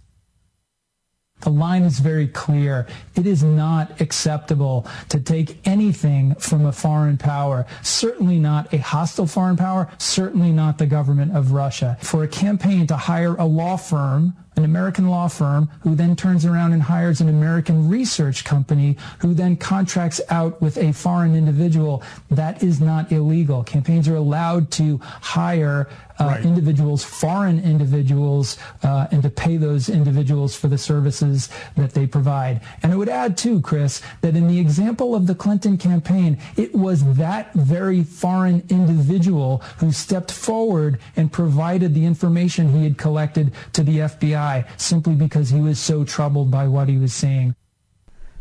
The 1.40 1.50
line 1.50 1.82
is 1.82 1.98
very 1.98 2.26
clear. 2.26 2.86
It 3.14 3.26
is 3.26 3.44
not 3.44 4.00
acceptable 4.00 4.86
to 5.10 5.20
take 5.20 5.66
anything 5.66 6.34
from 6.36 6.64
a 6.64 6.72
foreign 6.72 7.18
power, 7.18 7.66
certainly 7.82 8.38
not 8.38 8.72
a 8.72 8.78
hostile 8.78 9.26
foreign 9.26 9.56
power, 9.56 9.88
certainly 9.98 10.50
not 10.50 10.78
the 10.78 10.86
government 10.86 11.36
of 11.36 11.52
Russia. 11.52 11.98
For 12.00 12.24
a 12.24 12.28
campaign 12.28 12.86
to 12.86 12.96
hire 12.96 13.36
a 13.36 13.44
law 13.44 13.76
firm 13.76 14.34
an 14.56 14.64
American 14.64 15.08
law 15.08 15.28
firm 15.28 15.68
who 15.80 15.94
then 15.94 16.16
turns 16.16 16.44
around 16.44 16.72
and 16.72 16.82
hires 16.82 17.20
an 17.20 17.28
American 17.28 17.88
research 17.88 18.44
company 18.44 18.96
who 19.18 19.34
then 19.34 19.56
contracts 19.56 20.20
out 20.30 20.60
with 20.62 20.78
a 20.78 20.92
foreign 20.92 21.36
individual. 21.36 22.02
That 22.30 22.62
is 22.62 22.80
not 22.80 23.12
illegal. 23.12 23.62
Campaigns 23.62 24.08
are 24.08 24.16
allowed 24.16 24.70
to 24.72 24.98
hire 25.02 25.88
uh, 26.18 26.24
right. 26.24 26.44
individuals, 26.44 27.04
foreign 27.04 27.60
individuals, 27.60 28.56
uh, 28.82 29.06
and 29.10 29.22
to 29.22 29.28
pay 29.28 29.58
those 29.58 29.90
individuals 29.90 30.56
for 30.56 30.68
the 30.68 30.78
services 30.78 31.50
that 31.76 31.92
they 31.92 32.06
provide. 32.06 32.62
And 32.82 32.92
I 32.92 32.96
would 32.96 33.10
add 33.10 33.36
too, 33.36 33.60
Chris, 33.60 34.00
that 34.22 34.34
in 34.36 34.48
the 34.48 34.58
example 34.58 35.14
of 35.14 35.26
the 35.26 35.34
Clinton 35.34 35.76
campaign, 35.76 36.38
it 36.56 36.74
was 36.74 37.16
that 37.16 37.52
very 37.52 38.02
foreign 38.02 38.64
individual 38.70 39.58
who 39.78 39.92
stepped 39.92 40.32
forward 40.32 40.98
and 41.16 41.30
provided 41.30 41.92
the 41.92 42.06
information 42.06 42.70
he 42.70 42.84
had 42.84 42.96
collected 42.96 43.52
to 43.74 43.82
the 43.82 43.98
FBI 43.98 44.45
simply 44.76 45.14
because 45.14 45.50
he 45.50 45.60
was 45.60 45.78
so 45.78 46.04
troubled 46.04 46.50
by 46.50 46.66
what 46.68 46.88
he 46.88 46.98
was 46.98 47.12
seeing. 47.12 47.54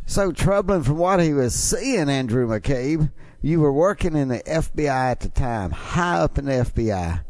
So 0.05 0.31
troubling 0.31 0.83
from 0.83 0.97
what 0.97 1.19
he 1.19 1.33
was 1.33 1.55
seeing, 1.55 2.09
Andrew 2.09 2.47
McCabe. 2.47 3.11
You 3.41 3.59
were 3.59 3.73
working 3.73 4.15
in 4.15 4.27
the 4.29 4.39
FBI 4.39 5.11
at 5.11 5.19
the 5.19 5.29
time, 5.29 5.71
high 5.71 6.17
up 6.19 6.37
in 6.37 6.45
the 6.45 6.51
FBI 6.53 7.21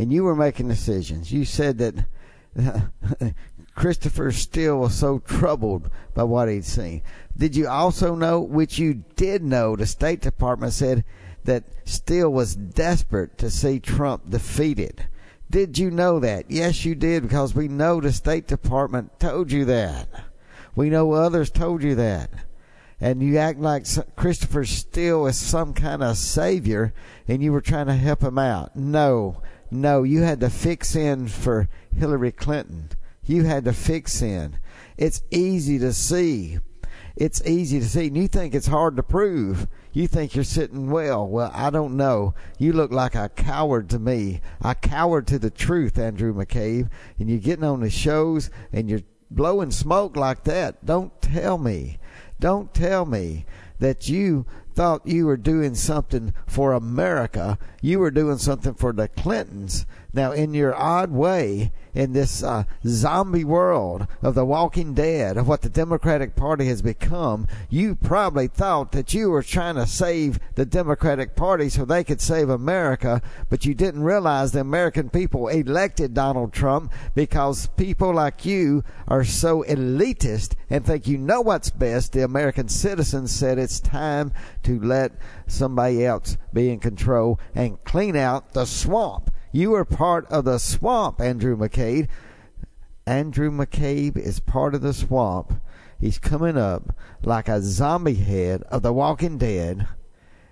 and 0.00 0.12
you 0.12 0.24
were 0.24 0.34
making 0.34 0.68
decisions. 0.68 1.30
You 1.30 1.44
said 1.44 1.76
that 1.76 2.06
Christopher 3.74 4.32
Steele 4.32 4.78
was 4.78 4.94
so 4.94 5.18
troubled 5.18 5.90
by 6.14 6.22
what 6.22 6.48
he'd 6.48 6.64
seen. 6.64 7.02
Did 7.36 7.54
you 7.54 7.68
also 7.68 8.14
know, 8.14 8.40
which 8.40 8.78
you 8.78 9.04
did 9.16 9.42
know, 9.42 9.76
the 9.76 9.84
State 9.84 10.22
Department 10.22 10.72
said 10.72 11.04
that 11.44 11.64
Steele 11.84 12.32
was 12.32 12.56
desperate 12.56 13.36
to 13.38 13.50
see 13.50 13.78
Trump 13.78 14.30
defeated? 14.30 15.06
Did 15.50 15.78
you 15.78 15.90
know 15.90 16.20
that? 16.20 16.48
Yes, 16.48 16.84
you 16.84 16.94
did, 16.94 17.24
because 17.24 17.56
we 17.56 17.66
know 17.66 18.00
the 18.00 18.12
State 18.12 18.46
Department 18.46 19.18
told 19.18 19.50
you 19.50 19.64
that. 19.64 20.08
We 20.76 20.90
know 20.90 21.12
others 21.12 21.50
told 21.50 21.82
you 21.82 21.96
that. 21.96 22.30
And 23.00 23.20
you 23.22 23.36
act 23.38 23.58
like 23.58 23.86
Christopher 24.14 24.64
Steele 24.64 25.26
is 25.26 25.36
some 25.36 25.74
kind 25.74 26.02
of 26.02 26.16
savior 26.18 26.92
and 27.26 27.42
you 27.42 27.52
were 27.52 27.62
trying 27.62 27.86
to 27.86 27.94
help 27.94 28.22
him 28.22 28.38
out. 28.38 28.76
No, 28.76 29.42
no, 29.70 30.02
you 30.02 30.22
had 30.22 30.40
to 30.40 30.50
fix 30.50 30.94
in 30.94 31.26
for 31.26 31.68
Hillary 31.96 32.30
Clinton. 32.30 32.90
You 33.24 33.44
had 33.44 33.64
to 33.64 33.72
fix 33.72 34.20
in. 34.20 34.58
It's 34.98 35.22
easy 35.30 35.78
to 35.78 35.92
see. 35.92 36.58
It's 37.16 37.44
easy 37.46 37.80
to 37.80 37.88
see. 37.88 38.08
And 38.08 38.16
you 38.16 38.28
think 38.28 38.54
it's 38.54 38.66
hard 38.66 38.96
to 38.96 39.02
prove. 39.02 39.66
You 39.92 40.06
think 40.06 40.34
you're 40.34 40.44
sitting 40.44 40.90
well. 40.90 41.26
Well, 41.26 41.50
I 41.52 41.70
don't 41.70 41.96
know. 41.96 42.34
You 42.58 42.72
look 42.72 42.92
like 42.92 43.14
a 43.14 43.28
coward 43.28 43.90
to 43.90 43.98
me. 43.98 44.40
A 44.60 44.74
coward 44.74 45.26
to 45.28 45.38
the 45.38 45.50
truth, 45.50 45.98
Andrew 45.98 46.32
McCabe. 46.32 46.88
And 47.18 47.28
you're 47.28 47.38
getting 47.38 47.64
on 47.64 47.80
the 47.80 47.90
shows 47.90 48.50
and 48.72 48.88
you're 48.88 49.02
blowing 49.30 49.70
smoke 49.70 50.16
like 50.16 50.44
that. 50.44 50.84
Don't 50.84 51.20
tell 51.20 51.58
me. 51.58 51.98
Don't 52.38 52.72
tell 52.72 53.04
me 53.04 53.46
that 53.80 54.08
you 54.08 54.46
thought 54.74 55.06
you 55.06 55.26
were 55.26 55.36
doing 55.36 55.74
something 55.74 56.32
for 56.46 56.72
America. 56.72 57.58
You 57.82 57.98
were 57.98 58.10
doing 58.10 58.38
something 58.38 58.74
for 58.74 58.92
the 58.92 59.08
Clintons. 59.08 59.86
Now, 60.12 60.32
in 60.32 60.54
your 60.54 60.74
odd 60.74 61.10
way, 61.10 61.72
in 61.94 62.12
this 62.12 62.42
uh, 62.42 62.64
zombie 62.86 63.44
world 63.44 64.06
of 64.22 64.34
the 64.34 64.44
walking 64.44 64.94
dead, 64.94 65.36
of 65.36 65.48
what 65.48 65.62
the 65.62 65.68
Democratic 65.68 66.36
Party 66.36 66.66
has 66.66 66.82
become, 66.82 67.46
you 67.68 67.94
probably 67.94 68.46
thought 68.46 68.92
that 68.92 69.12
you 69.14 69.30
were 69.30 69.42
trying 69.42 69.74
to 69.74 69.86
save 69.86 70.38
the 70.54 70.66
Democratic 70.66 71.34
Party 71.34 71.68
so 71.68 71.84
they 71.84 72.04
could 72.04 72.20
save 72.20 72.48
America, 72.48 73.20
but 73.48 73.64
you 73.64 73.74
didn't 73.74 74.02
realize 74.02 74.52
the 74.52 74.60
American 74.60 75.10
people 75.10 75.48
elected 75.48 76.14
Donald 76.14 76.52
Trump 76.52 76.92
because 77.14 77.66
people 77.76 78.14
like 78.14 78.44
you 78.44 78.84
are 79.08 79.24
so 79.24 79.64
elitist 79.64 80.54
and 80.68 80.84
think 80.84 81.06
you 81.06 81.18
know 81.18 81.40
what's 81.40 81.70
best. 81.70 82.12
The 82.12 82.24
American 82.24 82.68
citizens 82.68 83.30
said 83.32 83.58
it's 83.58 83.80
time 83.80 84.32
to 84.62 84.80
let 84.80 85.12
somebody 85.46 86.04
else 86.04 86.36
be 86.52 86.70
in 86.70 86.78
control 86.78 87.40
and 87.54 87.82
clean 87.84 88.16
out 88.16 88.52
the 88.52 88.64
swamp. 88.64 89.30
You 89.52 89.74
are 89.74 89.84
part 89.84 90.26
of 90.30 90.44
the 90.44 90.58
swamp, 90.58 91.20
Andrew 91.20 91.56
McCabe. 91.56 92.08
Andrew 93.04 93.50
McCabe 93.50 94.16
is 94.16 94.38
part 94.38 94.76
of 94.76 94.80
the 94.82 94.94
swamp. 94.94 95.54
He's 95.98 96.18
coming 96.18 96.56
up 96.56 96.94
like 97.24 97.48
a 97.48 97.60
zombie 97.60 98.14
head 98.14 98.62
of 98.64 98.82
the 98.82 98.92
walking 98.92 99.38
dead. 99.38 99.88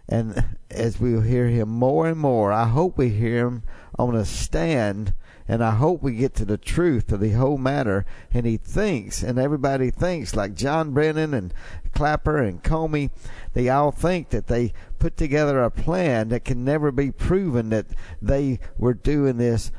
And 0.08 0.56
as 0.70 0.98
we 0.98 1.20
hear 1.20 1.46
him 1.46 1.68
more 1.68 2.08
and 2.08 2.18
more, 2.18 2.52
I 2.52 2.66
hope 2.66 2.98
we 2.98 3.10
hear 3.10 3.46
him 3.46 3.62
on 3.98 4.16
a 4.16 4.24
stand 4.24 5.14
and 5.48 5.64
I 5.64 5.70
hope 5.70 6.02
we 6.02 6.14
get 6.14 6.34
to 6.34 6.44
the 6.44 6.58
truth 6.58 7.10
of 7.10 7.20
the 7.20 7.32
whole 7.32 7.56
matter. 7.56 8.04
And 8.32 8.44
he 8.44 8.58
thinks, 8.58 9.22
and 9.22 9.38
everybody 9.38 9.90
thinks, 9.90 10.36
like 10.36 10.54
John 10.54 10.92
Brennan 10.92 11.32
and 11.32 11.54
Clapper 11.94 12.36
and 12.36 12.62
Comey, 12.62 13.10
they 13.54 13.70
all 13.70 13.90
think 13.90 14.28
that 14.28 14.46
they 14.46 14.74
put 14.98 15.16
together 15.16 15.62
a 15.62 15.70
plan 15.70 16.28
that 16.28 16.44
can 16.44 16.64
never 16.64 16.92
be 16.92 17.10
proven 17.10 17.70
that 17.70 17.86
they 18.20 18.60
were 18.76 18.94
doing 18.94 19.38
this 19.38 19.72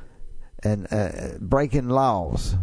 and 0.63 0.91
uh, 0.91 1.37
breaking 1.39 1.87
laws 1.87 2.55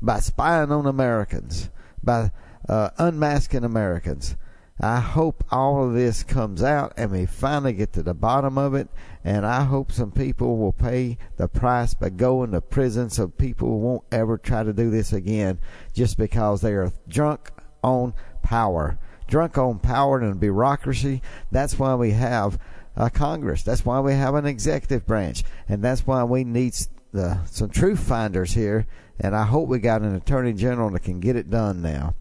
by 0.00 0.18
spying 0.20 0.72
on 0.72 0.86
Americans, 0.86 1.68
by 2.02 2.30
uh, 2.68 2.90
unmasking 2.96 3.64
Americans. 3.64 4.34
I 4.78 5.00
hope 5.00 5.42
all 5.50 5.86
of 5.86 5.94
this 5.94 6.22
comes 6.22 6.62
out 6.62 6.92
and 6.98 7.10
we 7.10 7.24
finally 7.24 7.72
get 7.72 7.94
to 7.94 8.02
the 8.02 8.12
bottom 8.12 8.58
of 8.58 8.74
it. 8.74 8.88
And 9.24 9.46
I 9.46 9.64
hope 9.64 9.90
some 9.90 10.12
people 10.12 10.58
will 10.58 10.72
pay 10.72 11.16
the 11.36 11.48
price 11.48 11.94
by 11.94 12.10
going 12.10 12.52
to 12.52 12.60
prison 12.60 13.08
so 13.08 13.28
people 13.28 13.80
won't 13.80 14.04
ever 14.12 14.36
try 14.36 14.62
to 14.62 14.72
do 14.72 14.90
this 14.90 15.12
again 15.12 15.58
just 15.94 16.18
because 16.18 16.60
they 16.60 16.74
are 16.74 16.92
drunk 17.08 17.50
on 17.82 18.12
power. 18.42 18.98
Drunk 19.26 19.56
on 19.56 19.78
power 19.78 20.20
and 20.20 20.38
bureaucracy. 20.38 21.22
That's 21.50 21.78
why 21.78 21.94
we 21.94 22.10
have 22.10 22.58
a 22.94 23.08
Congress. 23.08 23.62
That's 23.62 23.84
why 23.84 24.00
we 24.00 24.12
have 24.12 24.34
an 24.34 24.46
executive 24.46 25.06
branch. 25.06 25.42
And 25.68 25.82
that's 25.82 26.06
why 26.06 26.22
we 26.24 26.44
need 26.44 26.74
the, 27.12 27.42
some 27.46 27.70
truth 27.70 28.00
finders 28.00 28.52
here. 28.52 28.86
And 29.18 29.34
I 29.34 29.44
hope 29.44 29.68
we 29.68 29.78
got 29.78 30.02
an 30.02 30.14
attorney 30.14 30.52
general 30.52 30.90
that 30.90 31.00
can 31.02 31.18
get 31.18 31.34
it 31.34 31.50
done 31.50 31.80
now. 31.80 32.14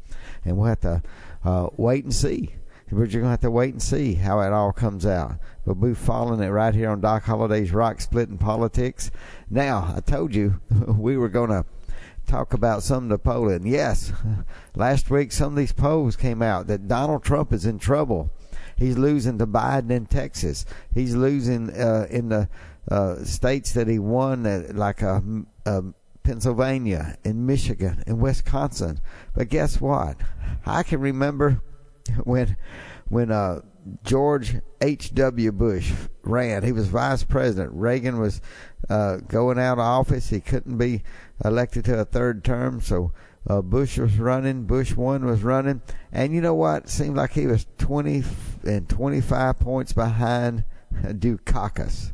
And 0.46 0.58
we'll 0.58 0.70
have 0.70 0.80
to 0.82 1.04
uh, 1.46 1.70
wait 1.78 2.04
and 2.04 2.14
see. 2.14 2.56
But 2.92 3.12
you're 3.12 3.22
going 3.22 3.24
to 3.24 3.30
have 3.30 3.42
to 3.42 3.52
wait 3.52 3.74
and 3.74 3.82
see 3.82 4.14
how 4.14 4.42
it 4.42 4.54
all 4.54 4.72
comes 4.72 5.06
out. 5.06 5.40
But 5.66 5.78
we're 5.78 5.96
following 5.96 6.42
it 6.42 6.50
right 6.50 6.74
here 6.74 6.90
on 6.90 7.02
Doc 7.02 7.24
Holliday's 7.24 7.72
Rock 7.72 8.00
Splitting 8.00 8.38
Politics. 8.38 9.10
Now, 9.50 9.94
I 9.96 10.02
told 10.02 10.36
you 10.36 10.62
we 10.88 11.18
were 11.18 11.30
going 11.30 11.50
to 11.50 11.66
talk 12.28 12.54
about 12.54 12.84
some 12.84 13.04
of 13.04 13.10
the 13.10 13.18
polling. 13.18 13.66
Yes, 13.66 14.12
last 14.76 15.10
week 15.10 15.32
some 15.32 15.54
of 15.54 15.56
these 15.56 15.74
polls 15.74 16.16
came 16.16 16.42
out 16.42 16.68
that 16.68 16.88
Donald 16.88 17.24
Trump 17.24 17.54
is 17.54 17.66
in 17.66 17.80
trouble. 17.80 18.32
He's 18.78 18.98
losing 18.98 19.38
to 19.38 19.48
Biden 19.48 19.92
in 19.92 20.06
Texas. 20.06 20.66
He's 20.94 21.16
losing 21.16 21.70
uh, 21.72 22.08
in 22.10 22.30
the 22.30 22.50
uh, 22.90 23.24
states 23.24 23.72
that 23.74 23.88
he 23.88 24.00
won, 24.00 24.46
uh, 24.46 24.68
like 24.74 25.02
uh, 25.02 25.22
uh, 25.66 25.82
Pennsylvania 26.26 27.18
in 27.24 27.46
Michigan 27.46 28.04
in 28.08 28.20
Wisconsin. 28.20 29.00
But 29.36 29.50
guess 29.50 29.80
what? 29.80 30.18
I 30.66 30.82
can 30.82 31.00
remember 31.00 31.62
when 32.24 32.58
when 33.08 33.32
uh, 33.32 33.62
George 34.04 34.56
H. 34.82 35.14
W. 35.14 35.52
Bush 35.52 35.94
ran. 36.24 36.64
He 36.64 36.72
was 36.72 36.88
vice 36.88 37.24
president. 37.24 37.72
Reagan 37.74 38.20
was 38.20 38.42
uh, 38.90 39.18
going 39.18 39.60
out 39.60 39.74
of 39.74 39.80
office. 39.80 40.30
He 40.30 40.42
couldn't 40.42 40.80
be 40.80 41.04
elected 41.44 41.86
to 41.86 42.00
a 42.00 42.06
third 42.06 42.44
term, 42.44 42.82
so 42.82 43.12
uh, 43.48 43.62
Bush 43.62 44.00
was 44.00 44.18
running. 44.18 44.64
Bush 44.64 44.96
one 44.96 45.26
was 45.26 45.44
running, 45.44 45.84
and 46.12 46.34
you 46.34 46.42
know 46.42 46.56
what? 46.56 46.86
It 46.86 46.90
seemed 46.90 47.16
like 47.16 47.34
he 47.34 47.46
was 47.46 47.68
twenty 47.78 48.24
and 48.64 48.90
twenty 48.90 49.22
five 49.22 49.60
points 49.60 49.94
behind 49.94 50.64
Dukakis. 51.04 52.14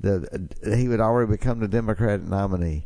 The 0.00 0.48
he 0.76 0.88
would 0.88 1.00
already 1.00 1.30
become 1.30 1.60
the 1.60 1.68
Democratic 1.68 2.26
nominee. 2.26 2.84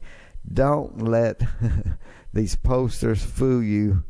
Don't 0.51 1.03
let 1.03 1.43
these 2.33 2.57
posters 2.57 3.23
fool 3.23 3.63
you 3.63 4.05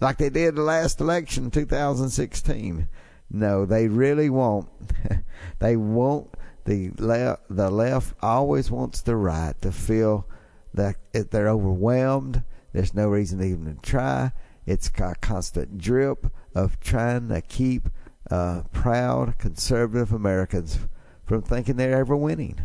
like 0.00 0.18
they 0.18 0.30
did 0.30 0.56
the 0.56 0.62
last 0.62 1.00
election, 1.00 1.50
2016. 1.50 2.88
No, 3.30 3.64
they 3.64 3.88
really 3.88 4.30
won't. 4.30 4.68
they 5.58 5.76
won't. 5.76 6.34
The 6.64 6.90
left, 6.98 7.42
the 7.50 7.70
left 7.70 8.14
always 8.22 8.70
wants 8.70 9.00
the 9.00 9.16
right 9.16 9.60
to 9.62 9.72
feel 9.72 10.26
that 10.74 10.96
they're 11.12 11.48
overwhelmed, 11.48 12.42
there's 12.72 12.94
no 12.94 13.08
reason 13.08 13.40
to 13.40 13.44
even 13.44 13.78
try. 13.82 14.32
It's 14.64 14.90
a 14.98 15.14
constant 15.20 15.78
drip 15.78 16.26
of 16.54 16.80
trying 16.80 17.28
to 17.28 17.42
keep 17.42 17.88
uh, 18.30 18.62
proud 18.72 19.38
conservative 19.38 20.12
Americans 20.12 20.78
from 21.24 21.42
thinking 21.42 21.76
they're 21.76 21.98
ever 21.98 22.16
winning. 22.16 22.60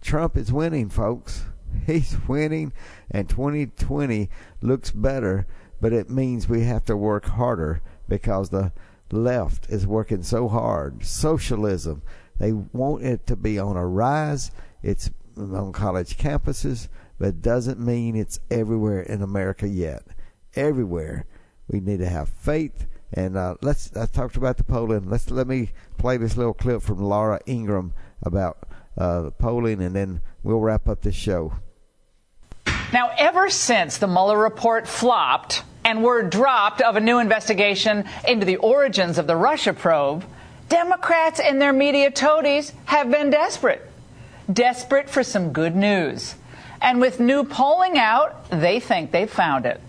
Trump 0.00 0.36
is 0.36 0.52
winning, 0.52 0.88
folks. 0.88 1.44
He's 1.86 2.16
winning, 2.28 2.72
and 3.10 3.28
2020 3.28 4.28
looks 4.60 4.90
better, 4.90 5.46
but 5.80 5.92
it 5.92 6.10
means 6.10 6.48
we 6.48 6.62
have 6.64 6.84
to 6.86 6.96
work 6.96 7.26
harder 7.26 7.82
because 8.08 8.50
the 8.50 8.72
left 9.10 9.68
is 9.68 9.86
working 9.86 10.22
so 10.22 10.48
hard. 10.48 11.04
Socialism, 11.04 12.02
they 12.38 12.52
want 12.52 13.04
it 13.04 13.26
to 13.26 13.36
be 13.36 13.58
on 13.58 13.76
a 13.76 13.86
rise. 13.86 14.50
It's 14.82 15.10
on 15.36 15.72
college 15.72 16.16
campuses. 16.16 16.88
but 17.18 17.42
doesn't 17.42 17.78
mean 17.78 18.16
it's 18.16 18.40
everywhere 18.50 19.00
in 19.00 19.22
America 19.22 19.68
yet. 19.68 20.02
Everywhere, 20.54 21.26
we 21.68 21.80
need 21.80 21.98
to 21.98 22.08
have 22.08 22.28
faith. 22.28 22.86
And 23.12 23.36
uh, 23.36 23.54
let's. 23.62 23.96
I 23.96 24.06
talked 24.06 24.36
about 24.36 24.56
the 24.56 24.64
polling. 24.64 25.08
Let's 25.08 25.30
let 25.30 25.46
me 25.46 25.70
play 25.98 26.16
this 26.16 26.36
little 26.36 26.54
clip 26.54 26.82
from 26.82 26.98
Laura 26.98 27.38
Ingraham 27.46 27.94
about 28.22 28.66
uh, 28.98 29.30
polling, 29.38 29.80
and 29.80 29.94
then 29.94 30.20
we'll 30.42 30.58
wrap 30.58 30.88
up 30.88 31.02
this 31.02 31.14
show. 31.14 31.54
Now, 32.94 33.10
ever 33.18 33.50
since 33.50 33.98
the 33.98 34.06
Mueller 34.06 34.38
report 34.38 34.86
flopped 34.86 35.64
and 35.84 36.04
word 36.04 36.30
dropped 36.30 36.80
of 36.80 36.94
a 36.94 37.00
new 37.00 37.18
investigation 37.18 38.04
into 38.24 38.46
the 38.46 38.54
origins 38.58 39.18
of 39.18 39.26
the 39.26 39.34
Russia 39.34 39.72
probe, 39.72 40.24
Democrats 40.68 41.40
and 41.40 41.60
their 41.60 41.72
media 41.72 42.12
toadies 42.12 42.72
have 42.84 43.10
been 43.10 43.30
desperate. 43.30 43.84
Desperate 44.52 45.10
for 45.10 45.24
some 45.24 45.52
good 45.52 45.74
news. 45.74 46.36
And 46.80 47.00
with 47.00 47.18
new 47.18 47.42
polling 47.42 47.98
out, 47.98 48.48
they 48.50 48.78
think 48.78 49.10
they've 49.10 49.28
found 49.28 49.66
it. 49.66 49.80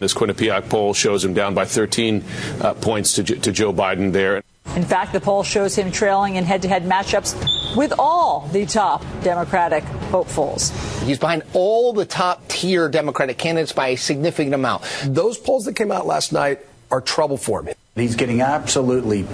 This 0.00 0.12
Quinnipiac 0.12 0.68
poll 0.68 0.94
shows 0.94 1.24
him 1.24 1.32
down 1.32 1.54
by 1.54 1.64
13 1.64 2.24
uh, 2.60 2.74
points 2.74 3.14
to, 3.14 3.22
to 3.22 3.52
Joe 3.52 3.72
Biden 3.72 4.10
there. 4.10 4.42
In 4.74 4.82
fact, 4.82 5.12
the 5.12 5.20
poll 5.20 5.44
shows 5.44 5.76
him 5.76 5.92
trailing 5.92 6.34
in 6.34 6.42
head 6.42 6.62
to 6.62 6.68
head 6.68 6.82
matchups 6.82 7.53
with 7.76 7.92
all 7.98 8.48
the 8.52 8.66
top 8.66 9.04
Democratic 9.22 9.84
hopefuls. 10.10 10.70
He's 11.02 11.18
behind 11.18 11.42
all 11.52 11.92
the 11.92 12.04
top 12.04 12.46
tier 12.48 12.88
Democratic 12.88 13.38
candidates 13.38 13.72
by 13.72 13.88
a 13.88 13.96
significant 13.96 14.54
amount. 14.54 14.84
Those 15.04 15.38
polls 15.38 15.64
that 15.64 15.74
came 15.74 15.90
out 15.90 16.06
last 16.06 16.32
night 16.32 16.60
are 16.90 17.00
trouble 17.00 17.36
for 17.36 17.62
him. 17.62 17.74
He's 17.94 18.16
getting 18.16 18.40
absolutely 18.40 19.26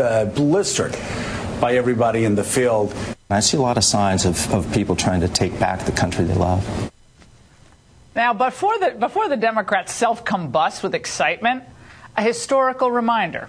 uh, 0.00 0.26
blistered 0.26 0.96
by 1.60 1.74
everybody 1.76 2.24
in 2.24 2.34
the 2.34 2.44
field. 2.44 2.94
I 3.30 3.40
see 3.40 3.56
a 3.56 3.60
lot 3.60 3.76
of 3.76 3.84
signs 3.84 4.24
of, 4.24 4.52
of 4.52 4.72
people 4.72 4.96
trying 4.96 5.20
to 5.20 5.28
take 5.28 5.58
back 5.58 5.84
the 5.84 5.92
country 5.92 6.24
they 6.24 6.34
love. 6.34 6.90
Now, 8.14 8.32
before 8.32 8.78
the, 8.78 8.90
before 8.90 9.28
the 9.28 9.36
Democrats 9.36 9.92
self 9.92 10.24
combust 10.24 10.82
with 10.82 10.94
excitement, 10.94 11.64
a 12.16 12.22
historical 12.22 12.90
reminder. 12.90 13.48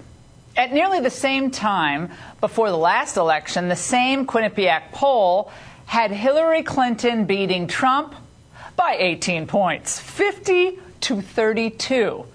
At 0.57 0.71
nearly 0.71 1.01
the 1.01 1.09
same 1.09 1.51
time 1.51 2.11
before 2.39 2.69
the 2.69 2.77
last 2.77 3.17
election, 3.17 3.67
the 3.67 3.75
same 3.75 4.25
Quinnipiac 4.25 4.93
poll 4.93 5.51
had 5.85 6.11
Hillary 6.11 6.63
Clinton 6.63 7.25
beating 7.25 7.67
Trump 7.67 8.15
by 8.77 8.95
18 8.97 9.47
points, 9.47 9.99
50 9.99 10.79
to 11.01 11.21
32. 11.21 12.25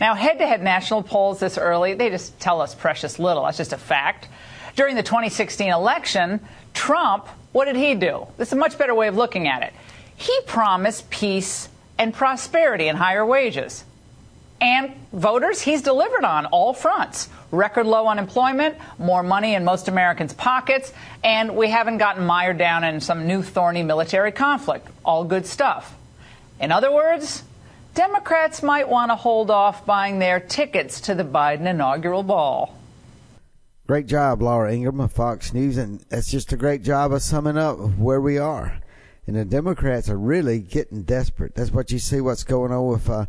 Now, 0.00 0.14
head 0.14 0.38
to 0.38 0.46
head 0.46 0.62
national 0.62 1.02
polls 1.02 1.40
this 1.40 1.56
early, 1.56 1.94
they 1.94 2.10
just 2.10 2.38
tell 2.40 2.60
us 2.60 2.74
precious 2.74 3.18
little. 3.18 3.44
That's 3.44 3.56
just 3.56 3.72
a 3.72 3.78
fact. 3.78 4.28
During 4.76 4.96
the 4.96 5.02
2016 5.02 5.72
election, 5.72 6.40
Trump, 6.74 7.26
what 7.52 7.64
did 7.64 7.76
he 7.76 7.94
do? 7.94 8.26
This 8.36 8.48
is 8.48 8.52
a 8.52 8.56
much 8.56 8.76
better 8.76 8.94
way 8.94 9.08
of 9.08 9.16
looking 9.16 9.48
at 9.48 9.62
it. 9.62 9.72
He 10.16 10.36
promised 10.46 11.10
peace 11.10 11.68
and 11.96 12.12
prosperity 12.12 12.88
and 12.88 12.98
higher 12.98 13.24
wages. 13.24 13.84
And 14.60 14.92
voters, 15.12 15.60
he's 15.60 15.82
delivered 15.82 16.24
on 16.24 16.46
all 16.46 16.74
fronts. 16.74 17.28
Record 17.52 17.86
low 17.86 18.08
unemployment, 18.08 18.76
more 18.98 19.22
money 19.22 19.54
in 19.54 19.64
most 19.64 19.88
Americans' 19.88 20.34
pockets, 20.34 20.92
and 21.22 21.56
we 21.56 21.70
haven't 21.70 21.98
gotten 21.98 22.26
mired 22.26 22.58
down 22.58 22.84
in 22.84 23.00
some 23.00 23.26
new 23.26 23.42
thorny 23.42 23.82
military 23.82 24.32
conflict. 24.32 24.88
All 25.04 25.24
good 25.24 25.46
stuff. 25.46 25.96
In 26.60 26.72
other 26.72 26.92
words, 26.92 27.44
Democrats 27.94 28.62
might 28.62 28.88
want 28.88 29.10
to 29.10 29.16
hold 29.16 29.50
off 29.50 29.86
buying 29.86 30.18
their 30.18 30.40
tickets 30.40 31.00
to 31.02 31.14
the 31.14 31.24
Biden 31.24 31.66
inaugural 31.66 32.22
ball. 32.22 32.74
Great 33.86 34.06
job, 34.06 34.42
Laura 34.42 34.72
Ingraham 34.72 35.00
of 35.00 35.12
Fox 35.12 35.54
News, 35.54 35.78
and 35.78 36.00
that's 36.10 36.30
just 36.30 36.52
a 36.52 36.56
great 36.56 36.82
job 36.82 37.12
of 37.12 37.22
summing 37.22 37.56
up 37.56 37.78
where 37.96 38.20
we 38.20 38.38
are. 38.38 38.80
And 39.26 39.36
the 39.36 39.44
Democrats 39.44 40.10
are 40.10 40.18
really 40.18 40.58
getting 40.58 41.02
desperate. 41.02 41.54
That's 41.54 41.70
what 41.70 41.90
you 41.90 41.98
see. 41.98 42.20
What's 42.20 42.44
going 42.44 42.70
on 42.70 42.86
with 42.86 43.08
uh, 43.08 43.26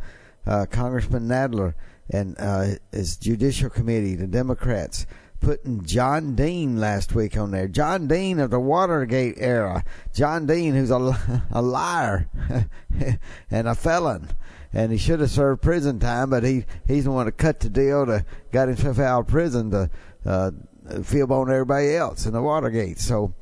uh, 0.50 0.66
Congressman 0.66 1.28
Nadler 1.28 1.76
and 2.10 2.36
uh, 2.40 2.72
his 2.92 3.18
Judicial 3.18 3.70
Committee, 3.70 4.16
the 4.16 4.26
Democrats, 4.26 5.06
putting 5.40 5.86
John 5.86 6.36
Dean 6.36 6.80
last 6.80 7.14
week 7.14 7.38
on 7.38 7.52
there. 7.52 7.68
John 7.68 8.08
Dean 8.08 8.40
of 8.40 8.50
the 8.50 8.60
Watergate 8.60 9.36
era. 9.38 9.86
John 10.14 10.48
Dean, 10.48 10.74
who's 10.74 10.90
a, 10.90 11.44
a 11.52 11.62
liar 11.62 12.28
and 13.52 13.68
a 13.68 13.76
felon. 13.76 14.30
And 14.74 14.92
he 14.92 14.98
should 14.98 15.20
have 15.20 15.30
served 15.30 15.62
prison 15.62 16.00
time, 16.00 16.32
but 16.32 16.44
he, 16.44 16.66
he's 16.88 17.04
the 17.04 17.12
one 17.12 17.28
to 17.28 17.32
cut 17.32 17.60
the 17.60 17.70
deal 17.70 18.08
to 18.08 18.26
got 18.52 18.68
himself 18.68 19.00
out 19.00 19.22
of 19.22 19.28
prison 19.28 19.72
to 19.72 19.90
uh, 20.26 20.52
feel 21.04 21.32
on 21.32 21.52
everybody 21.52 21.96
else 21.96 22.26
in 22.26 22.34
the 22.34 22.42
Watergate. 22.42 23.00
So, 23.00 23.34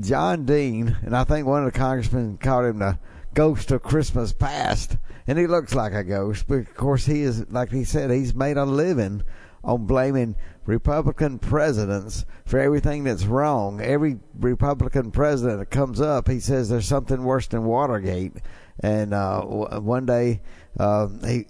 John 0.00 0.46
Dean, 0.46 0.96
and 1.02 1.14
I 1.14 1.24
think 1.24 1.46
one 1.46 1.64
of 1.64 1.72
the 1.72 1.78
congressmen 1.78 2.38
called 2.38 2.66
him 2.66 2.78
the 2.78 2.98
ghost 3.34 3.70
of 3.70 3.82
Christmas 3.82 4.32
past, 4.32 4.96
and 5.26 5.38
he 5.38 5.46
looks 5.46 5.74
like 5.74 5.92
a 5.92 6.04
ghost. 6.04 6.46
But 6.48 6.60
of 6.60 6.74
course, 6.74 7.06
he 7.06 7.22
is, 7.22 7.48
like 7.50 7.70
he 7.70 7.84
said, 7.84 8.10
he's 8.10 8.34
made 8.34 8.56
a 8.56 8.64
living 8.64 9.22
on 9.64 9.86
blaming 9.86 10.34
Republican 10.66 11.38
presidents 11.38 12.24
for 12.44 12.58
everything 12.58 13.04
that's 13.04 13.24
wrong. 13.24 13.80
Every 13.80 14.18
Republican 14.38 15.10
president 15.10 15.58
that 15.58 15.70
comes 15.70 16.00
up, 16.00 16.28
he 16.28 16.40
says 16.40 16.68
there's 16.68 16.86
something 16.86 17.22
worse 17.24 17.46
than 17.48 17.64
Watergate, 17.64 18.32
and 18.80 19.14
uh, 19.14 19.40
w- 19.40 19.80
one 19.80 20.06
day 20.06 20.42
uh, 20.78 21.08
he 21.24 21.46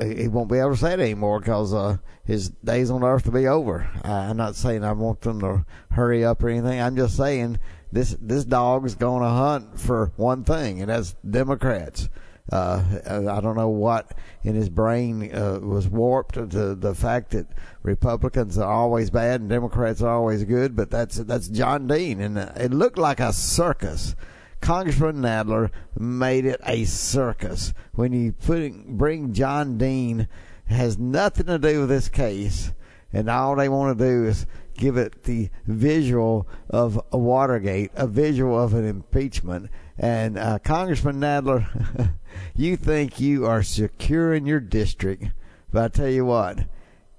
he 0.00 0.26
won't 0.26 0.50
be 0.50 0.58
able 0.58 0.72
to 0.72 0.76
say 0.76 0.94
it 0.94 1.00
anymore 1.00 1.38
because 1.38 1.72
uh, 1.72 1.96
his 2.24 2.48
days 2.48 2.90
on 2.90 3.04
earth 3.04 3.26
will 3.26 3.32
be 3.32 3.46
over. 3.46 3.88
I'm 4.02 4.36
not 4.36 4.56
saying 4.56 4.84
I 4.84 4.92
want 4.92 5.20
them 5.20 5.40
to 5.40 5.64
hurry 5.90 6.24
up 6.24 6.42
or 6.42 6.48
anything. 6.48 6.80
I'm 6.80 6.96
just 6.96 7.16
saying 7.16 7.58
this 7.92 8.16
this 8.20 8.44
dog's 8.44 8.94
going 8.94 9.22
to 9.22 9.28
hunt 9.28 9.78
for 9.78 10.12
one 10.16 10.44
thing, 10.44 10.80
and 10.80 10.90
that's 10.90 11.14
Democrats. 11.28 12.08
Uh, 12.52 12.82
I 13.06 13.40
don't 13.40 13.56
know 13.56 13.70
what 13.70 14.12
in 14.42 14.54
his 14.54 14.68
brain 14.68 15.34
uh, 15.34 15.58
was 15.62 15.88
warped 15.88 16.34
to 16.34 16.74
the 16.74 16.94
fact 16.94 17.30
that 17.30 17.46
Republicans 17.82 18.58
are 18.58 18.70
always 18.70 19.08
bad 19.08 19.40
and 19.40 19.48
Democrats 19.48 20.02
are 20.02 20.14
always 20.14 20.44
good, 20.44 20.76
but 20.76 20.90
that's 20.90 21.16
that's 21.16 21.48
John 21.48 21.86
Dean, 21.86 22.20
and 22.20 22.38
it 22.38 22.72
looked 22.72 22.98
like 22.98 23.20
a 23.20 23.32
circus. 23.32 24.14
Congressman 24.60 25.16
Nadler 25.16 25.70
made 25.98 26.44
it 26.44 26.60
a 26.64 26.84
circus. 26.84 27.72
When 27.94 28.12
you 28.12 28.32
put 28.32 28.86
bring 28.86 29.32
John 29.32 29.78
Dean, 29.78 30.28
has 30.66 30.98
nothing 30.98 31.46
to 31.46 31.58
do 31.58 31.80
with 31.80 31.88
this 31.88 32.08
case, 32.08 32.72
and 33.12 33.28
all 33.28 33.56
they 33.56 33.68
want 33.68 33.98
to 33.98 34.04
do 34.04 34.26
is 34.26 34.46
give 34.74 34.96
it 34.96 35.24
the 35.24 35.50
visual 35.66 36.46
of 36.70 37.00
a 37.12 37.18
Watergate, 37.18 37.90
a 37.94 38.06
visual 38.06 38.58
of 38.58 38.74
an 38.74 38.86
impeachment. 38.86 39.70
And 39.98 40.38
uh, 40.38 40.58
Congressman 40.60 41.20
Nadler, 41.20 42.12
you 42.54 42.76
think 42.76 43.20
you 43.20 43.46
are 43.46 43.62
secure 43.62 44.34
in 44.34 44.46
your 44.46 44.60
district, 44.60 45.24
but 45.70 45.84
I 45.84 45.88
tell 45.88 46.08
you 46.08 46.24
what, 46.24 46.66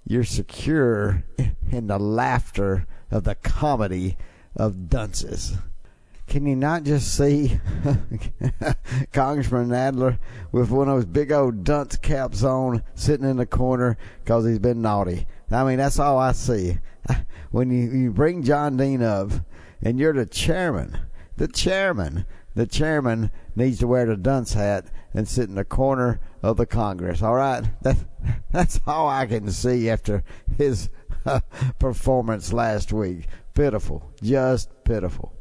you're 0.06 0.24
secure 0.24 1.24
in 1.72 1.88
the 1.88 2.00
laughter 2.00 2.88
of 3.12 3.24
the 3.24 3.36
comedy 3.36 4.18
of 4.56 4.90
dunces. 4.90 5.58
Can 6.28 6.46
you 6.46 6.56
not 6.56 6.84
just 6.84 7.16
see 7.16 7.60
Congressman 9.14 9.70
Nadler 9.70 10.20
with 10.52 10.72
one 10.72 10.88
of 10.88 10.96
those 10.96 11.06
big 11.06 11.32
old 11.32 11.64
dunce 11.64 11.98
caps 11.98 12.44
on, 12.44 12.84
sitting 12.96 13.30
in 13.30 13.38
the 13.38 13.46
corner 13.46 13.98
because 14.24 14.46
he's 14.46 14.60
been 14.60 14.82
naughty? 14.82 15.28
I 15.52 15.64
mean, 15.64 15.78
that's 15.78 16.00
all 16.00 16.18
I 16.18 16.32
see. 16.32 16.80
When 17.52 17.70
you, 17.70 17.92
you 17.92 18.10
bring 18.10 18.42
John 18.42 18.78
Dean 18.78 19.04
up, 19.04 19.30
and 19.84 20.00
you're 20.00 20.14
the 20.14 20.26
chairman, 20.26 20.98
the 21.38 21.48
chairman, 21.48 22.26
the 22.56 22.68
chairman 22.68 23.32
needs 23.56 23.80
to 23.80 23.88
wear 23.88 24.06
the 24.06 24.18
dunce 24.18 24.54
hat 24.54 24.86
and 25.14 25.28
sit 25.28 25.50
in 25.50 25.56
the 25.56 25.66
corner 25.66 26.20
of 26.42 26.58
the 26.58 26.66
Congress. 26.66 27.22
All 27.22 27.36
right, 27.36 27.64
that 27.82 27.98
that's 28.52 28.80
all 28.86 29.08
I 29.08 29.26
can 29.26 29.52
see 29.52 29.90
after 29.90 30.24
his 30.58 30.90
uh, 31.26 31.40
performance 31.80 32.54
last 32.54 32.92
week. 32.94 33.28
Pitiful, 33.54 34.12
just 34.22 34.70
pitiful. 34.84 35.34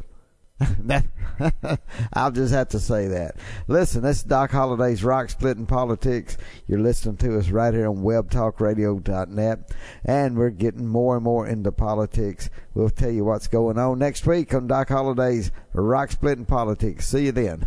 I'll 2.13 2.31
just 2.31 2.53
have 2.53 2.69
to 2.69 2.81
say 2.81 3.09
that. 3.09 3.37
Listen, 3.69 4.03
this 4.03 4.19
is 4.19 4.23
Doc 4.25 4.51
Holliday's 4.51 5.05
Rock 5.05 5.31
Splitting 5.31 5.67
Politics. 5.67 6.37
You're 6.67 6.81
listening 6.81 7.17
to 7.19 7.39
us 7.39 7.51
right 7.51 7.73
here 7.73 7.89
on 7.89 7.99
WebTalkRadio.net, 7.99 9.73
and 10.05 10.37
we're 10.37 10.51
getting 10.51 10.87
more 10.87 11.17
and 11.17 11.25
more 11.25 11.47
into 11.47 11.73
politics. 11.73 12.51
We'll 12.75 12.91
tell 12.91 13.11
you 13.11 13.25
what's 13.25 13.49
going 13.49 13.79
on 13.79 13.99
next 13.99 14.27
week 14.27 14.55
on 14.55 14.67
Doc 14.67 14.89
Holliday's 14.89 15.51
Rock 15.73 16.13
Splitting 16.13 16.47
Politics. 16.47 17.09
See 17.09 17.27
you 17.27 17.33
then. 17.33 17.67